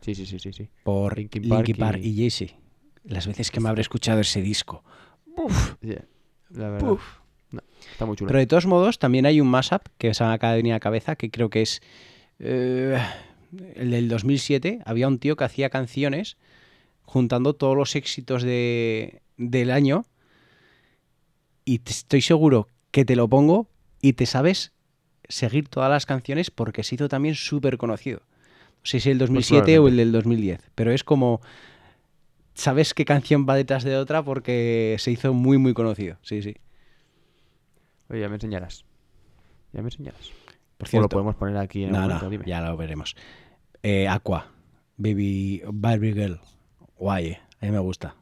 [0.00, 0.70] Sí, sí, sí, sí, sí.
[0.82, 2.30] Por Linkin Linkin Park Park, y- y...
[2.30, 2.54] Jay-Z.
[3.04, 4.82] Las veces que me habré escuchado ese disco.
[5.82, 6.04] Yeah,
[6.54, 6.88] la verdad.
[7.52, 7.60] No,
[7.92, 8.28] está muy chulo.
[8.28, 10.76] Pero de todos modos, también hay un mashup que se me acaba de venir a
[10.76, 11.80] la cabeza, que creo que es
[12.38, 12.98] eh,
[13.74, 14.80] el del 2007.
[14.84, 16.36] Había un tío que hacía canciones
[17.02, 20.04] juntando todos los éxitos de, del año.
[21.64, 23.68] Y te- estoy seguro que te lo pongo
[24.00, 24.72] y te sabes
[25.28, 28.20] seguir todas las canciones porque se hizo también súper conocido.
[28.20, 31.40] No sé si el 2007 o el del 2010, pero es como...
[32.60, 36.18] Sabes qué canción va detrás de otra porque se hizo muy, muy conocido.
[36.20, 36.56] Sí, sí.
[38.10, 38.84] Oye, ya me enseñarás.
[39.72, 40.30] Ya me enseñarás.
[40.76, 42.44] Por O lo cierto, podemos poner aquí en No, un no, momento, dime.
[42.46, 43.16] ya lo veremos.
[43.82, 44.52] Eh, Aqua,
[44.98, 46.38] Baby Barbie Girl.
[46.98, 48.14] Guay, eh, a mí me gusta.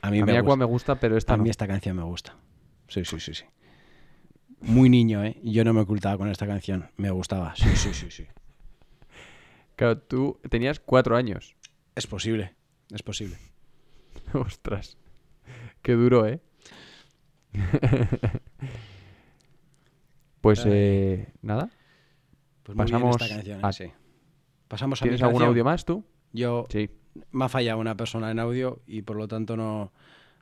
[0.00, 0.56] A mí, A mí me, Aqua gusta.
[0.56, 1.44] me gusta, pero esta a no.
[1.44, 2.36] mí esta canción me gusta.
[2.88, 3.44] Sí, sí, sí, sí.
[4.60, 5.38] Muy niño, ¿eh?
[5.44, 6.90] Yo no me ocultaba con esta canción.
[6.96, 7.54] Me gustaba.
[7.54, 8.26] Sí, sí, sí, sí.
[9.76, 11.56] Claro, tú tenías cuatro años.
[11.94, 12.54] Es posible,
[12.92, 13.36] es posible.
[14.46, 14.96] Ostras.
[15.82, 16.40] Qué duro, ¿eh?
[20.40, 21.70] pues, eh, nada.
[22.62, 23.62] Pues muy bien Pasamos esta canción, ¿eh?
[23.64, 23.92] a- sí.
[24.68, 25.48] Pasamos a mi ¿Tienes algún canción.
[25.50, 26.04] audio más tú?
[26.32, 26.88] Yo Sí.
[27.30, 29.92] me ha fallado una persona en audio y por lo tanto no,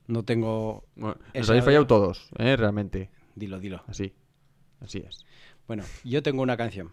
[0.06, 0.84] no tengo...
[0.94, 2.56] Bueno, nos Ese habéis fallado audio- todos, ¿eh?
[2.56, 3.10] Realmente.
[3.34, 3.82] Dilo, dilo.
[3.88, 4.14] Así.
[4.80, 5.24] Así es.
[5.66, 6.92] Bueno, yo tengo una canción.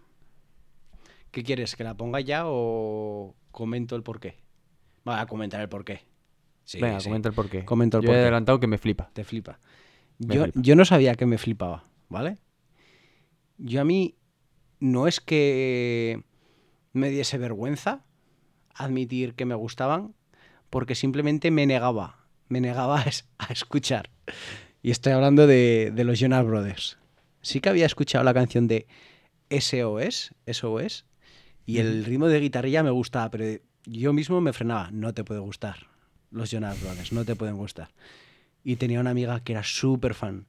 [1.32, 1.76] ¿Qué quieres?
[1.76, 4.38] ¿Que la ponga ya o comento el porqué?
[5.06, 6.02] Voy a comentar el porqué.
[6.68, 7.08] Sí, Venga, sí.
[7.08, 7.64] comenta el porqué.
[7.64, 8.22] Comento el Yo he porqué.
[8.24, 9.10] adelantado que me flipa.
[9.14, 9.58] Te flipa.
[10.20, 10.60] Me Yo, flipa.
[10.62, 12.40] yo no sabía que me flipaba, ¿vale?
[13.58, 14.18] Yo a mí
[14.82, 16.24] no es que
[16.92, 18.04] me diese vergüenza
[18.76, 20.14] admitir que me gustaban,
[20.70, 23.02] porque simplemente me negaba, me negaba
[23.38, 24.10] a escuchar.
[24.84, 26.98] Y estoy hablando de, de los Jonas Brothers.
[27.42, 28.88] Sí que había escuchado la canción de
[29.50, 31.06] SOS, SOS,
[31.66, 34.90] y el ritmo de guitarrilla me gustaba, pero yo mismo me frenaba.
[34.92, 35.88] No te puede gustar
[36.32, 37.90] los Jonas Brothers, no te pueden gustar.
[38.64, 40.46] Y tenía una amiga que era súper fan,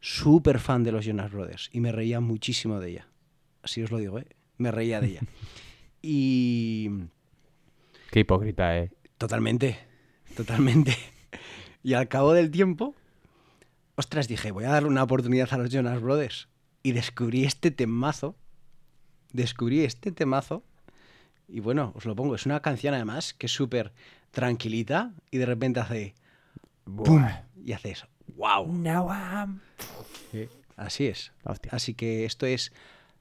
[0.00, 3.08] súper fan de los Jonas Brothers, y me reía muchísimo de ella.
[3.62, 4.26] Así os lo digo, ¿eh?
[4.58, 5.20] Me reía de ella.
[6.02, 6.90] y
[8.10, 8.90] Qué hipócrita, ¿eh?
[9.18, 9.78] Totalmente,
[10.36, 10.96] totalmente.
[11.82, 12.94] Y al cabo del tiempo,
[13.94, 16.48] ostras, dije, voy a darle una oportunidad a los Jonas Brothers.
[16.82, 18.36] Y descubrí este temazo.
[19.32, 20.62] Descubrí este temazo.
[21.48, 22.34] Y bueno, os lo pongo.
[22.34, 23.92] Es una canción además que es súper
[24.30, 26.14] tranquilita y de repente hace...
[26.84, 27.26] ¡Pum!
[27.64, 28.06] Y hace eso.
[28.36, 28.66] ¡Wow!
[28.72, 29.60] Now I'm-
[30.76, 31.32] Así es.
[31.44, 31.72] Hostia.
[31.74, 32.72] Así que esto es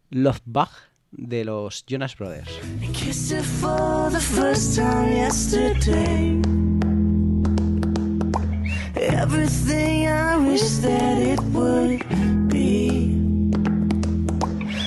[0.10, 0.70] Love Bug
[1.12, 2.50] de los Jonas Brothers.
[2.94, 6.40] Kissed her for the first time yesterday.
[8.96, 12.04] Everything I wish that it would
[12.50, 13.18] be.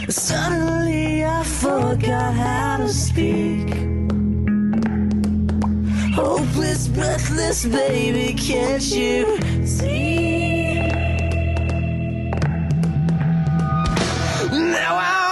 [0.08, 3.71] Suddenly I forgot how to speak.
[6.22, 10.74] Hopeless, breathless, baby, can't you see?
[14.52, 15.31] Now I'm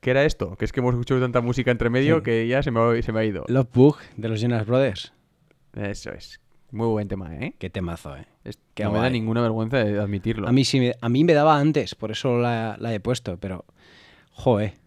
[0.00, 0.56] ¿Qué era esto?
[0.56, 2.22] Que es que hemos escuchado tanta música entre medio Sí.
[2.22, 3.44] que ya se me, ha- se me ha ido.
[3.48, 5.12] Love Bug de los Jonas Brothers.
[5.74, 6.40] Eso es.
[6.70, 7.54] Muy buen tema, ¿eh?
[7.58, 8.26] Qué temazo, ¿eh?
[8.44, 10.46] Es- Qué no me da ninguna vergüenza de admitirlo.
[10.48, 13.38] A mí sí me, a mí me daba antes, por eso la, la he puesto,
[13.38, 13.64] pero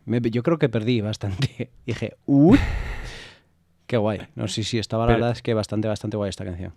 [0.05, 1.71] me- yo creo que perdí bastante.
[1.85, 2.57] Dije, uy,
[3.87, 4.19] qué guay.
[4.35, 6.73] No sé si estaba la Pero- verdad es que bastante, bastante guay esta canción.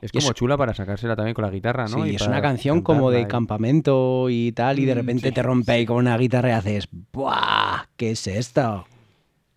[0.00, 2.04] Es y como es- chula para sacársela también con la guitarra, ¿no?
[2.04, 5.28] sí, Y es una canción como de y- campamento y tal, y de Mm, repente
[5.28, 7.84] sí, te rompe ahí con una guitarra y haces, ¡buah!
[7.96, 8.86] ¿Qué es esto?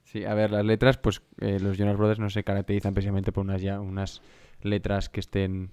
[0.04, 3.44] Sí, a ver, las letras, pues eh, los Jonas Brothers no se caracterizan precisamente por
[3.44, 4.22] unas, ya, unas
[4.62, 5.72] letras que estén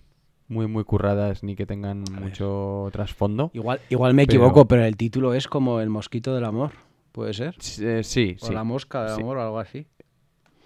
[0.48, 3.50] muy, muy curradas ni que tengan mucho trasfondo.
[3.54, 6.72] Igual, igual me Pero- equivoco, pero el título es como El mosquito del amor,
[7.12, 7.54] ¿puede ser?
[7.58, 8.52] Sí, eh, sí, O sí.
[8.52, 9.20] La mosca del sí.
[9.22, 9.86] amor o algo así.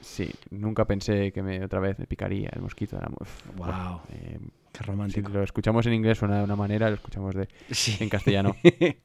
[0.06, 2.96] Sí, nunca pensé que me otra vez me picaría el mosquito.
[2.96, 3.26] Era muy-
[3.56, 4.38] Wow, bueno, eh,
[4.72, 5.28] qué si romántico.
[5.30, 7.96] lo escuchamos en inglés suena de una manera, lo escuchamos de, Sí.
[8.00, 8.54] en castellano,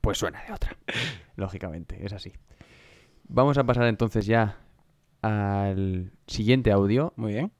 [0.00, 0.76] pues suena de otra.
[1.36, 2.32] Lógicamente, es así.
[3.28, 4.58] Vamos a pasar entonces ya
[5.22, 7.52] al siguiente audio, Muy bien.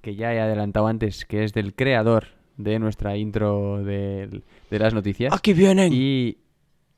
[0.00, 4.94] que ya he adelantado antes, que es del creador de nuestra intro del- de las
[4.94, 5.32] noticias.
[5.34, 5.92] ¡Aquí vienen!
[5.92, 6.38] Y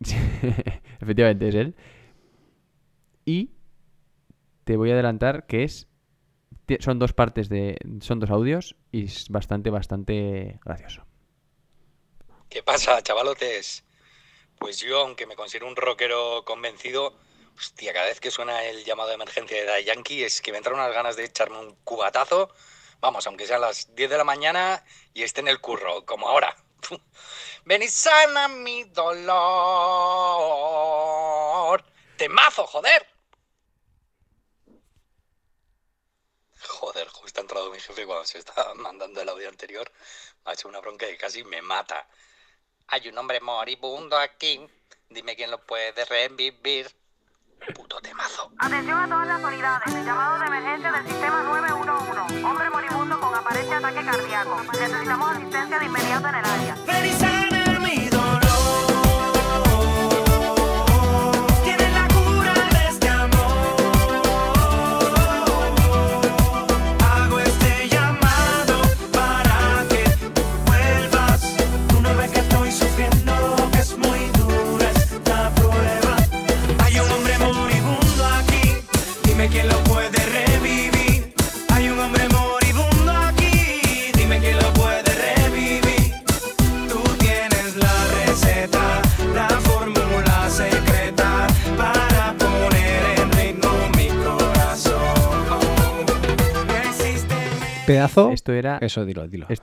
[1.00, 1.74] efectivamente es él.
[3.24, 3.50] Y
[4.64, 5.88] te voy a adelantar que es
[6.80, 11.04] son dos partes de son dos audios y es bastante bastante gracioso.
[12.48, 13.84] ¿Qué pasa, chavalotes?
[14.58, 17.14] Pues yo, aunque me considero un rockero convencido,
[17.56, 20.58] hostia, cada vez que suena el llamado de emergencia de Daddy Yankee es que me
[20.58, 22.54] entran unas ganas de echarme un cubatazo,
[23.00, 24.84] vamos, aunque sean las 10 de la mañana
[25.14, 26.56] y esté en el curro, como ahora.
[27.64, 29.32] Ven y sana mi dolor.
[32.16, 33.11] ¡Temazo, joder!
[36.82, 39.88] Joder, justo ha entrado mi jefe cuando se estaba mandando el audio anterior.
[40.44, 42.08] Me ha hecho una bronca que casi me mata.
[42.88, 44.60] Hay un hombre moribundo aquí.
[45.08, 46.90] Dime quién lo puede revivir.
[47.72, 48.50] Puto temazo.
[48.58, 49.94] Atención a todas las unidades.
[50.04, 52.44] Llamado de emergencia del sistema 911.
[52.44, 54.62] Hombre moribundo con aparente ataque cardíaco.
[54.72, 57.51] Necesitamos asistencia de inmediato en el área.
[97.92, 98.30] Pedazo.
[98.30, 99.46] Esto era Eso, dilo, dilo.
[99.48, 99.62] es-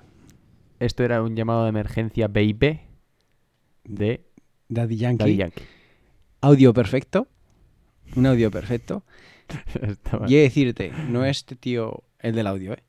[0.80, 2.80] esto era un llamado de emergencia baby
[3.84, 4.26] de
[4.70, 5.18] Daddy Yankee.
[5.24, 5.64] Daddy Yankee.
[6.42, 7.28] Audio perfecto.
[8.16, 9.04] Un audio perfecto.
[10.28, 12.84] Y he de decirte, no este tío el del audio, ¿eh?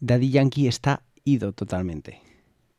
[0.00, 2.20] Daddy Yankee está ido totalmente.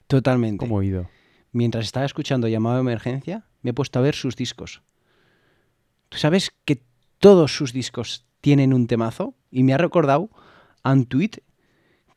[0.07, 0.57] Totalmente.
[0.65, 1.09] ¿Cómo oído?
[1.53, 4.81] Mientras estaba escuchando llamado de emergencia, me he puesto a ver sus discos.
[6.09, 6.83] ¿Tú sabes que
[7.19, 9.35] todos sus discos tienen un temazo?
[9.49, 10.29] Y me ha recordado
[10.83, 11.31] a un tweet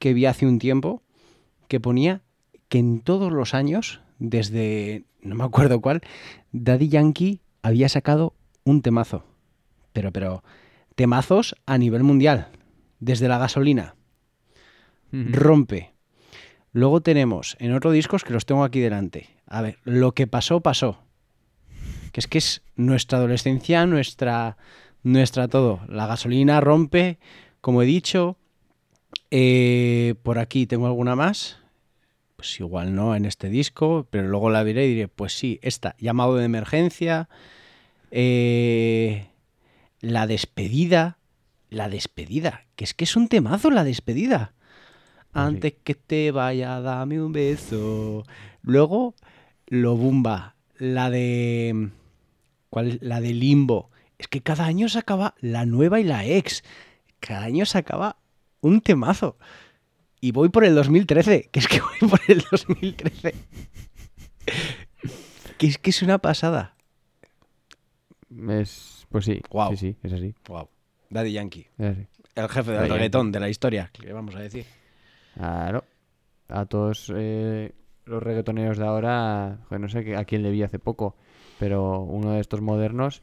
[0.05, 1.03] que vi hace un tiempo
[1.67, 2.21] que ponía
[2.69, 6.03] que en todos los años, desde no me acuerdo cuál,
[6.53, 8.35] Daddy Yankee había sacado
[8.65, 9.25] un temazo.
[9.95, 10.45] Pero, pero,
[10.95, 12.49] temazos a nivel mundial.
[13.01, 13.95] Desde la gasolina,
[15.11, 15.95] rompe.
[16.73, 19.31] Luego tenemos en otros discos que los tengo aquí delante.
[19.47, 20.99] A ver, lo que pasó, pasó.
[22.13, 24.59] Que es que es nuestra adolescencia, nuestra,
[25.03, 25.81] nuestra todo.
[25.89, 27.19] La gasolina rompe,
[27.63, 28.37] Como he dicho,
[29.37, 31.59] eh, por aquí tengo alguna más.
[32.37, 35.97] Pues igual no en este disco, pero luego la diré y diré, pues sí, esta,
[35.99, 37.29] llamado de emergencia,
[38.13, 39.27] eh,
[40.01, 41.19] la despedida,
[41.69, 44.53] la despedida, que es que es un temazo la despedida.
[45.33, 48.23] Antes que te vaya, dame un beso.
[48.63, 49.17] Luego,
[49.67, 51.91] lo bumba, la de...
[52.71, 53.03] ¿Cuál es?
[53.03, 53.91] La de Limbo.
[54.17, 56.63] Es que cada año sacaba la nueva y la ex.
[57.19, 58.19] Cada año sacaba
[58.65, 59.37] un temazo.
[60.21, 63.35] Y voy por el 2013, que es que voy por el 2013.
[65.59, 66.75] que es que es una pasada.
[68.49, 69.71] Es, pues sí, Guau.
[69.77, 70.35] sí, sí, es así.
[70.49, 70.69] Wow.
[71.11, 71.67] Daddy Yankee.
[71.79, 72.07] así.
[72.35, 73.33] El jefe del Daddy reggaetón Yankee.
[73.35, 74.67] de la historia, que vamos a decir.
[75.35, 75.85] Claro.
[76.49, 77.73] A todos eh,
[78.07, 81.17] los reggaetoneros de ahora, joder, no sé a quién le vi hace poco,
[81.59, 83.23] pero uno de estos modernos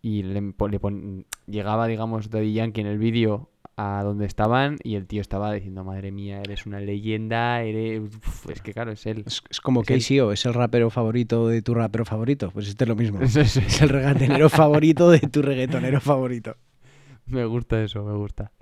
[0.00, 4.94] y le, le pon- llegaba, digamos, Daddy Yankee en el vídeo a donde estaban y
[4.94, 8.00] el tío estaba diciendo, madre mía, eres una leyenda, eres...
[8.00, 9.22] Uf, es que claro, es él.
[9.26, 12.50] Es, es como KCO, es el rapero favorito de tu rapero favorito.
[12.52, 13.20] Pues este es lo mismo.
[13.22, 16.56] Es el reggaetonero favorito de tu reggaetonero favorito.
[17.26, 18.52] Me gusta eso, me gusta.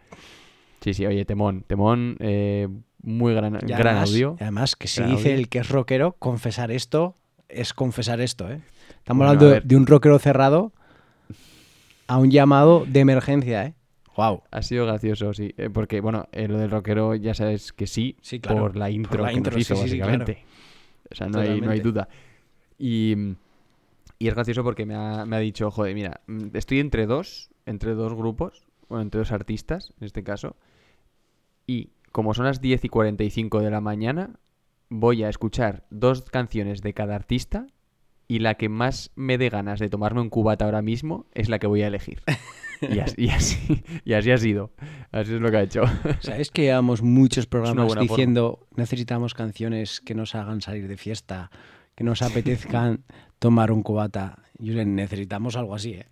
[0.80, 2.66] Sí, sí, oye, Temón, Temón, eh,
[3.02, 4.36] muy gran, gran además, audio.
[4.40, 5.38] y además, que si Gran dice audio.
[5.40, 7.14] el que es rockero, confesar esto
[7.50, 8.60] es confesar esto, ¿eh?
[8.98, 10.72] Estamos Bueno, hablando de- de un rockero cerrado
[12.06, 13.74] a un llamado de emergencia, ¿eh?
[14.16, 14.42] Wow.
[14.50, 15.54] Ha sido gracioso, sí.
[15.56, 18.86] eh, porque, bueno, eh, lo del rockero ya sabes que sí, Sí, claro, por la
[18.86, 20.18] por intro la que intro, nos hizo, sí, sí, sí, claro.
[20.18, 20.44] básicamente.
[21.10, 22.08] O sea, no hay, no hay duda.
[22.78, 23.14] Y,
[24.18, 27.50] y es gracioso porque me ha, me ha dicho, joder, mira, mm, estoy entre dos,
[27.66, 30.56] entre dos grupos, bueno, entre dos artistas, en este caso,
[31.66, 34.38] y como son las 10 y 45 de la mañana,
[34.88, 37.66] voy a escuchar dos canciones de cada artista
[38.28, 41.58] y la que más me dé ganas de tomarme un cubata ahora mismo es la
[41.58, 42.22] que voy a elegir.
[42.90, 44.72] Y así, y así, y así ha sido.
[45.12, 45.82] Así es lo que ha hecho.
[46.20, 48.02] ¿Sabes que llevamos muchos programas forma.
[48.02, 51.50] diciendo necesitamos canciones que nos hagan salir de fiesta,
[51.94, 53.04] que nos apetezcan
[53.38, 54.38] tomar un cubata?
[54.58, 56.06] Julen, necesitamos algo así, ¿eh?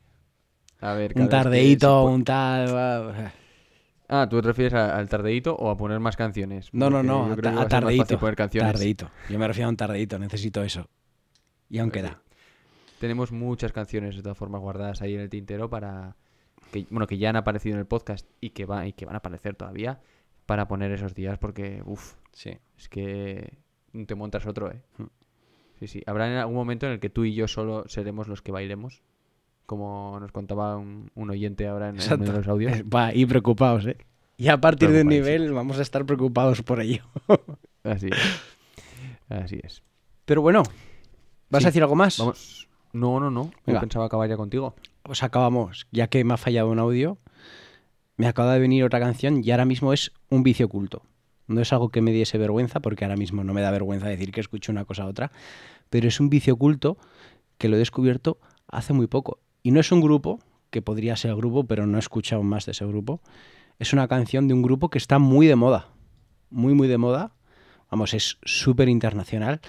[0.80, 3.32] A ver, Un tardeíto, un tal...
[4.08, 6.68] ah, ¿tú te refieres a- al tardeíto o a poner más canciones?
[6.72, 8.18] No, no, Porque no, a, ta- tardeíto.
[8.18, 8.72] poner canciones.
[8.72, 9.10] Tardeíto.
[9.28, 10.88] Yo me refiero a un tardeíto, necesito eso.
[11.70, 12.20] Y aún queda.
[12.98, 16.16] Tenemos muchas canciones de todas formas guardadas ahí en el tintero para
[16.72, 19.14] que bueno, que ya han aparecido en el podcast y que va y que van
[19.14, 20.00] a aparecer todavía
[20.46, 22.58] para poner esos días porque uff, Sí.
[22.76, 23.58] es que
[24.06, 24.82] te montas otro, eh.
[24.98, 25.04] Mm.
[25.78, 28.40] Sí, sí, habrá en algún momento en el que tú y yo solo seremos los
[28.42, 29.02] que bailemos,
[29.66, 32.72] como nos contaba un, un oyente ahora en, en uno de los audios.
[32.78, 33.96] Eh, Va, y preocupados, ¿eh?
[34.36, 37.02] Y a partir de un nivel vamos a estar preocupados por ello.
[37.84, 38.42] Así es.
[39.28, 39.82] Así es.
[40.24, 40.62] Pero bueno,
[41.50, 42.18] ¿vas Sí, a decir algo más?
[42.18, 42.68] Vamos.
[42.92, 43.44] No, no, no.
[43.44, 43.80] Yo Venga.
[43.80, 44.74] pensaba acabar ya contigo.
[45.02, 45.86] Pues acabamos.
[45.90, 47.18] Ya que me ha fallado un audio,
[48.16, 51.02] me acaba de venir otra canción y ahora mismo es un vicio oculto.
[51.46, 54.30] No es algo que me diese vergüenza, porque ahora mismo no me da vergüenza decir
[54.30, 55.32] que escucho una cosa a otra,
[55.90, 56.98] pero es un vicio oculto
[57.58, 58.38] que lo he descubierto
[58.68, 59.38] hace muy poco.
[59.62, 60.38] Y no es un grupo,
[60.70, 63.20] que podría ser el grupo, pero no he escuchado más de ese grupo.
[63.78, 65.88] Es una canción de un grupo que está muy de moda.
[66.50, 67.32] Muy, muy de moda.
[67.90, 69.60] Vamos, es súper internacional.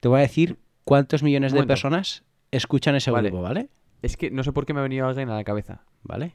[0.00, 3.28] Te voy a decir cuántos millones de personas escuchan ese Vale.
[3.30, 3.68] grupo, ¿vale?
[4.02, 5.82] Es que no sé por qué me ha venido alguien a la cabeza.
[6.02, 6.34] ¿Vale?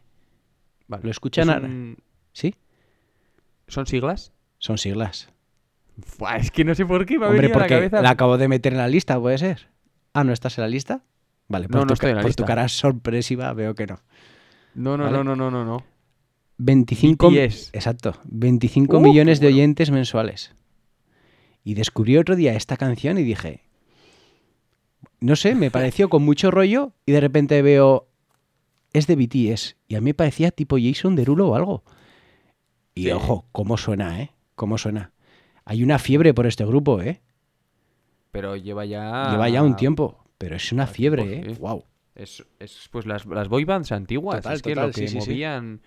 [0.88, 1.04] Vale.
[1.04, 1.98] Lo escuchan Es a- un-
[2.34, 2.56] ¿Sí?
[3.68, 4.32] ¿Son siglas?
[4.58, 5.30] Son siglas.
[6.18, 8.02] Buah, es que no sé por qué me ha Hombre, venido a la cabeza.
[8.02, 9.70] la acabo de meter en la lista, ¿puede ser?
[10.14, 11.04] Ah, ¿no estás en la lista?
[11.48, 12.44] Vale, por, No, tu, no estoy en la por lista.
[12.44, 14.00] tu cara sorpresiva veo que no.
[14.76, 15.18] No, no, ¿Vale?
[15.18, 15.84] no, no, no, no, no.
[16.58, 17.70] 25, BTS.
[17.74, 19.58] exacto, 25 Uh, millones de bueno.
[19.58, 20.54] oyentes mensuales.
[21.64, 23.64] Y descubrí otro día esta canción y dije,
[25.22, 28.08] no sé, me pareció con mucho rollo y de repente veo,
[28.94, 29.78] es de BTS.
[29.88, 31.84] Y a mí me parecía tipo Jason Derulo o algo.
[32.94, 33.12] Y Sí.
[33.12, 34.32] ojo, cómo suena, ¿eh?
[34.56, 35.14] Cómo suena.
[35.64, 37.22] Hay una fiebre por este grupo, ¿eh?
[38.32, 39.30] Pero lleva ya.
[39.32, 41.54] Lleva ya un tiempo, pero es una tiempo, fiebre, ¿eh?
[41.56, 41.62] sí.
[41.62, 41.86] Wow.
[42.16, 44.38] Es, es pues las, las boy bands antiguas.
[44.42, 45.82] Total, es que total, lo que sí, movían.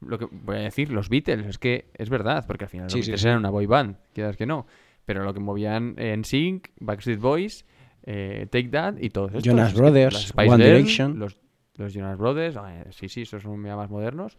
[0.00, 2.98] Lo que voy a decir, los Beatles, es que es verdad, porque al final Sí,
[2.98, 4.66] los Beatles eran una boy band, quieras que no.
[5.04, 7.64] Pero lo que movían en Sync, Backstreet Boys,
[8.06, 9.44] eh, Take That y todos estos.
[9.44, 11.18] Jonas Brothers, Spice One Girls, Direction.
[11.18, 11.36] Los,
[11.74, 14.36] los Jonas Brothers, eh, sí, sí, esos son ya más modernos.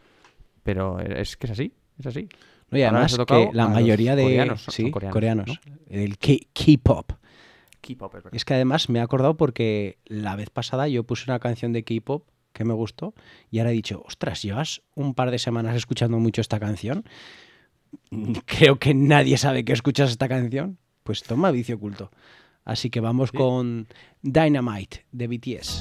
[0.63, 2.28] Pero es que es así, es así.
[2.70, 5.59] No, y además que la mayoría de coreanos, sí, son coreanos, coreanos,
[5.89, 7.11] el K- K-pop.
[7.80, 8.36] K-pop, es verdad.
[8.36, 11.84] Es que además me he acordado porque la vez pasada yo puse una canción de
[11.84, 13.13] K-pop que me gustó
[13.51, 17.05] y ahora he dicho, ostras, llevas un par de semanas escuchando mucho esta canción.
[18.45, 20.78] Creo que nadie sabe que escuchas esta canción.
[21.03, 22.11] Pues toma vicio oculto.
[22.68, 23.88] Así que vamos con
[24.22, 25.80] Dynamite de BTS.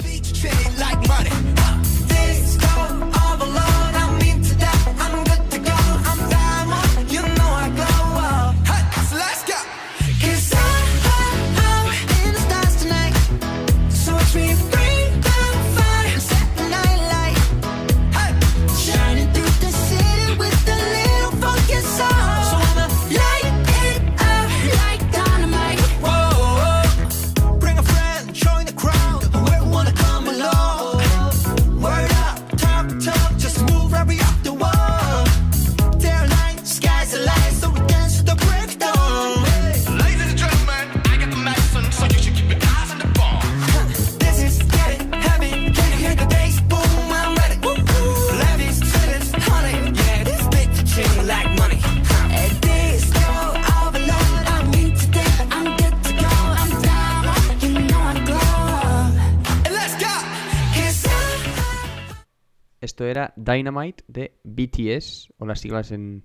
[63.51, 66.25] Dynamite de BTS, o las siglas en,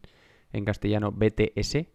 [0.52, 1.86] en castellano BTS.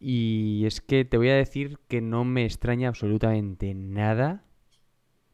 [0.00, 4.44] Y es que te voy a decir que no me extraña absolutamente nada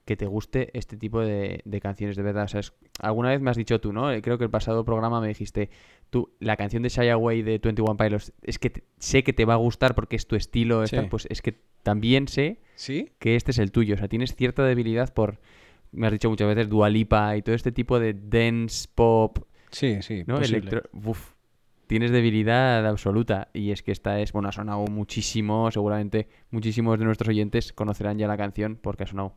[0.04, 2.44] que te guste este tipo de, de canciones, de verdad.
[2.44, 4.10] O sea, es- alguna vez me has dicho tú, ¿no?
[4.10, 5.68] Eh, Creo que el pasado programa me dijiste,
[6.08, 9.44] tú, la canción de Shy Away de 21 Pilots, es que te- sé que te
[9.44, 10.96] va a gustar porque es tu estilo, Sí.
[11.10, 13.10] pues es que también sé ¿Sí?
[13.18, 13.94] que este es el tuyo.
[13.96, 15.40] O sea, tienes cierta debilidad por,
[15.92, 19.38] me has dicho muchas veces, Dualipa y todo este tipo de dance pop,
[19.70, 20.38] Sí, sí, ¿no?
[20.40, 20.82] Electro...
[20.92, 21.32] Uf,
[21.86, 23.48] tienes debilidad absoluta.
[23.52, 25.70] Y es que esta es, bueno, ha sonado muchísimo.
[25.70, 29.34] Seguramente muchísimos de nuestros oyentes conocerán ya la canción porque ha sonado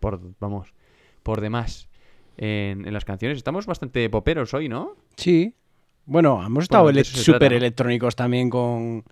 [0.00, 0.74] por, vamos,
[1.22, 1.88] por demás
[2.36, 3.38] en, en las canciones.
[3.38, 4.96] Estamos bastante poperos hoy, ¿no?
[5.16, 5.54] Sí.
[6.04, 9.02] Bueno, hemos estado Bueno, ele- súper electrónicos también con,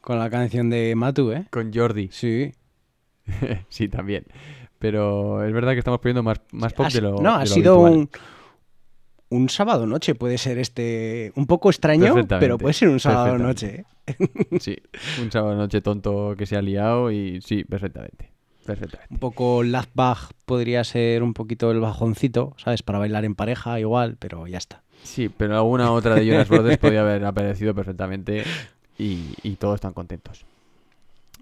[0.00, 1.46] con la canción de Matu, ¿eh?
[1.50, 2.08] Con Jordi.
[2.10, 2.52] Sí.
[3.68, 4.24] sí, también.
[4.80, 7.46] Pero es verdad que estamos poniendo más, más pop Ha de lo no, ha lo
[7.46, 8.08] sido habitual.
[9.30, 13.38] un, un sábado noche, puede ser este un poco extraño, pero puede ser un sábado
[13.38, 13.84] noche.
[14.06, 14.16] ¿eh?
[14.58, 14.76] Sí,
[15.22, 18.32] un sábado noche tonto que se ha liado y sí, perfectamente.
[18.64, 19.12] Perfectamente.
[19.12, 19.62] Un poco
[19.94, 22.82] Bach podría ser un poquito el bajoncito, ¿sabes?
[22.82, 24.82] Para bailar en pareja igual, pero ya está.
[25.02, 28.44] Sí, pero alguna otra de Jonas Brothers podía haber aparecido perfectamente
[28.98, 30.44] y, y todos están contentos.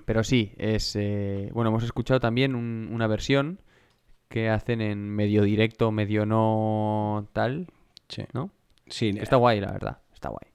[0.09, 3.61] Pero sí, es eh, bueno, hemos escuchado también un- una versión
[4.30, 7.66] que hacen en medio directo, medio no tal,
[8.09, 8.24] Sí.
[8.32, 8.50] ¿no?
[8.86, 10.50] Sí, Está guay, la verdad, está guay.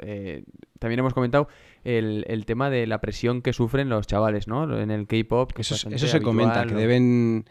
[0.00, 0.42] Eh,
[0.80, 1.46] también hemos comentado
[1.84, 4.76] el, el tema de la presión que sufren los chavales, ¿no?
[4.80, 5.52] En el K-pop.
[5.58, 6.80] Eso, eso se comenta, habitual, que ¿no?
[6.80, 7.44] deben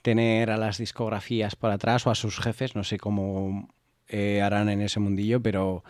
[0.00, 3.68] tener a las discografías para atrás o a sus jefes, no sé cómo
[4.08, 5.84] eh, harán en ese mundillo, pero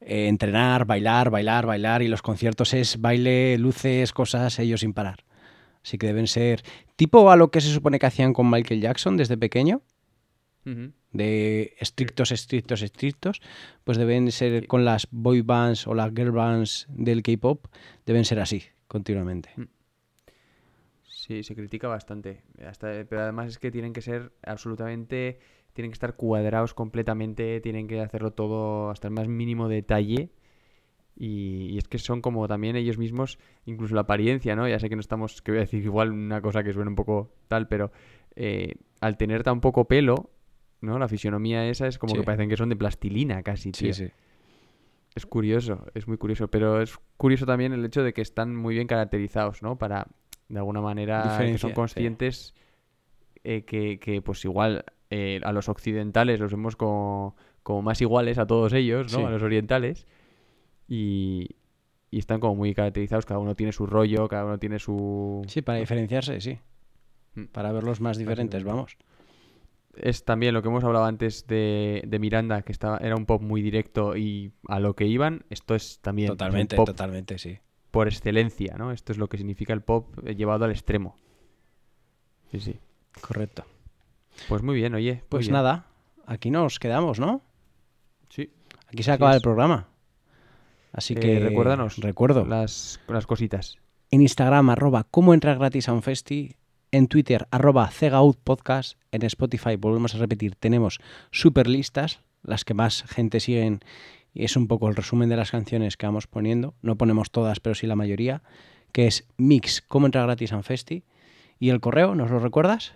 [0.00, 5.24] eh, entrenar, bailar, bailar, bailar y los conciertos es baile, luces, cosas, ellos sin parar.
[5.82, 6.62] Así que deben ser
[6.96, 9.82] tipo a lo que se supone que hacían con Michael Jackson desde pequeño,
[11.12, 13.40] de estrictos, estrictos, estrictos,
[13.84, 17.66] pues deben ser con las boy bands o las girl bands del K-pop,
[18.04, 19.48] deben ser así continuamente.
[21.04, 22.42] Sí, se critica bastante.
[22.66, 25.38] Hasta, pero además es que tienen que ser absolutamente.
[25.78, 30.28] Tienen que estar cuadrados completamente, tienen que hacerlo todo hasta el más mínimo detalle.
[31.14, 34.66] Y, y es que son como también ellos mismos, incluso la apariencia, ¿no?
[34.66, 36.96] Ya sé que no estamos, que voy a decir igual una cosa que suena un
[36.96, 37.92] poco tal, pero
[38.34, 40.30] eh, al tener tan poco pelo,
[40.80, 40.98] ¿no?
[40.98, 42.18] La fisionomía esa es como Sí.
[42.18, 43.94] que parecen que son de plastilina casi, tío.
[43.94, 44.12] Sí, sí.
[45.14, 48.74] Es curioso, es muy curioso, pero es curioso también el hecho de que están muy
[48.74, 49.78] bien caracterizados, ¿no?
[49.78, 50.08] Para,
[50.48, 52.52] de alguna manera, que son conscientes
[53.44, 58.38] eh, que, que, pues igual eh, a los occidentales los vemos como, como más iguales
[58.38, 59.18] a todos ellos, ¿no?
[59.18, 59.24] Sí.
[59.24, 60.06] A los orientales.
[60.86, 61.56] Y,
[62.10, 65.42] y están como muy caracterizados, cada uno tiene su rollo, cada uno tiene su...
[65.46, 66.58] Sí, para diferenciarse, sí.
[67.34, 67.44] Mm.
[67.46, 68.96] Para verlos más diferentes, vamos.
[69.94, 73.42] Es también lo que hemos hablado antes de, de Miranda, que estaba, era un pop
[73.42, 77.58] muy directo y a lo que iban, esto es también Totalmente, pop totalmente, sí.
[77.90, 78.92] por excelencia, ¿no?
[78.92, 81.16] Esto es lo que significa el pop eh, llevado al extremo.
[82.50, 82.78] Sí, sí.
[83.20, 83.64] Correcto.
[84.48, 85.22] Pues muy bien, oye.
[85.28, 85.54] Pues bien.
[85.54, 85.86] nada,
[86.26, 87.42] aquí nos quedamos, ¿no?
[88.28, 88.50] Sí.
[88.88, 89.88] Aquí se acaba el programa.
[90.92, 92.44] Así Eh, que recuérdanos recuerdo.
[92.46, 93.76] las, las cositas.
[94.10, 96.54] En Instagram, arroba cómo entrar gratis a un festi.
[96.90, 97.90] En Twitter, arroba
[98.44, 98.98] Podcast.
[99.12, 103.80] En Spotify, volvemos a repetir, tenemos super listas, las que más gente siguen.
[104.32, 106.74] Y es un poco el resumen de las canciones que vamos poniendo.
[106.80, 108.42] No ponemos todas, pero sí la mayoría.
[108.92, 111.04] Que es mix, cómo entrar gratis a un festi.
[111.58, 112.94] Y el correo, ¿nos lo recuerdas?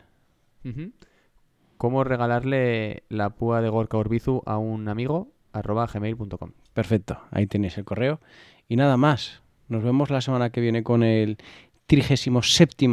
[1.83, 5.33] ¿Cómo regalarle la púa de Gorka Urbizu a un amigo?
[5.53, 6.53] arroba gmail.com.
[6.73, 8.21] Perfecto, ahí tenéis el correo.
[8.69, 11.39] Y nada más, nos vemos la semana que viene con el
[11.87, 12.87] 37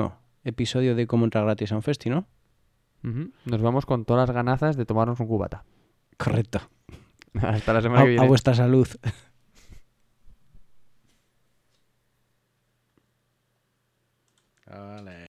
[0.43, 2.25] episodio de Cómo entrar gratis a un festi, ¿no?
[3.03, 5.65] Nos vamos con todas las ganazas de tomarnos un cubata.
[6.17, 6.59] Correcto.
[7.43, 8.25] Hasta la semana A, que viene.
[8.25, 8.87] a vuestra salud.
[14.65, 15.28] Vale.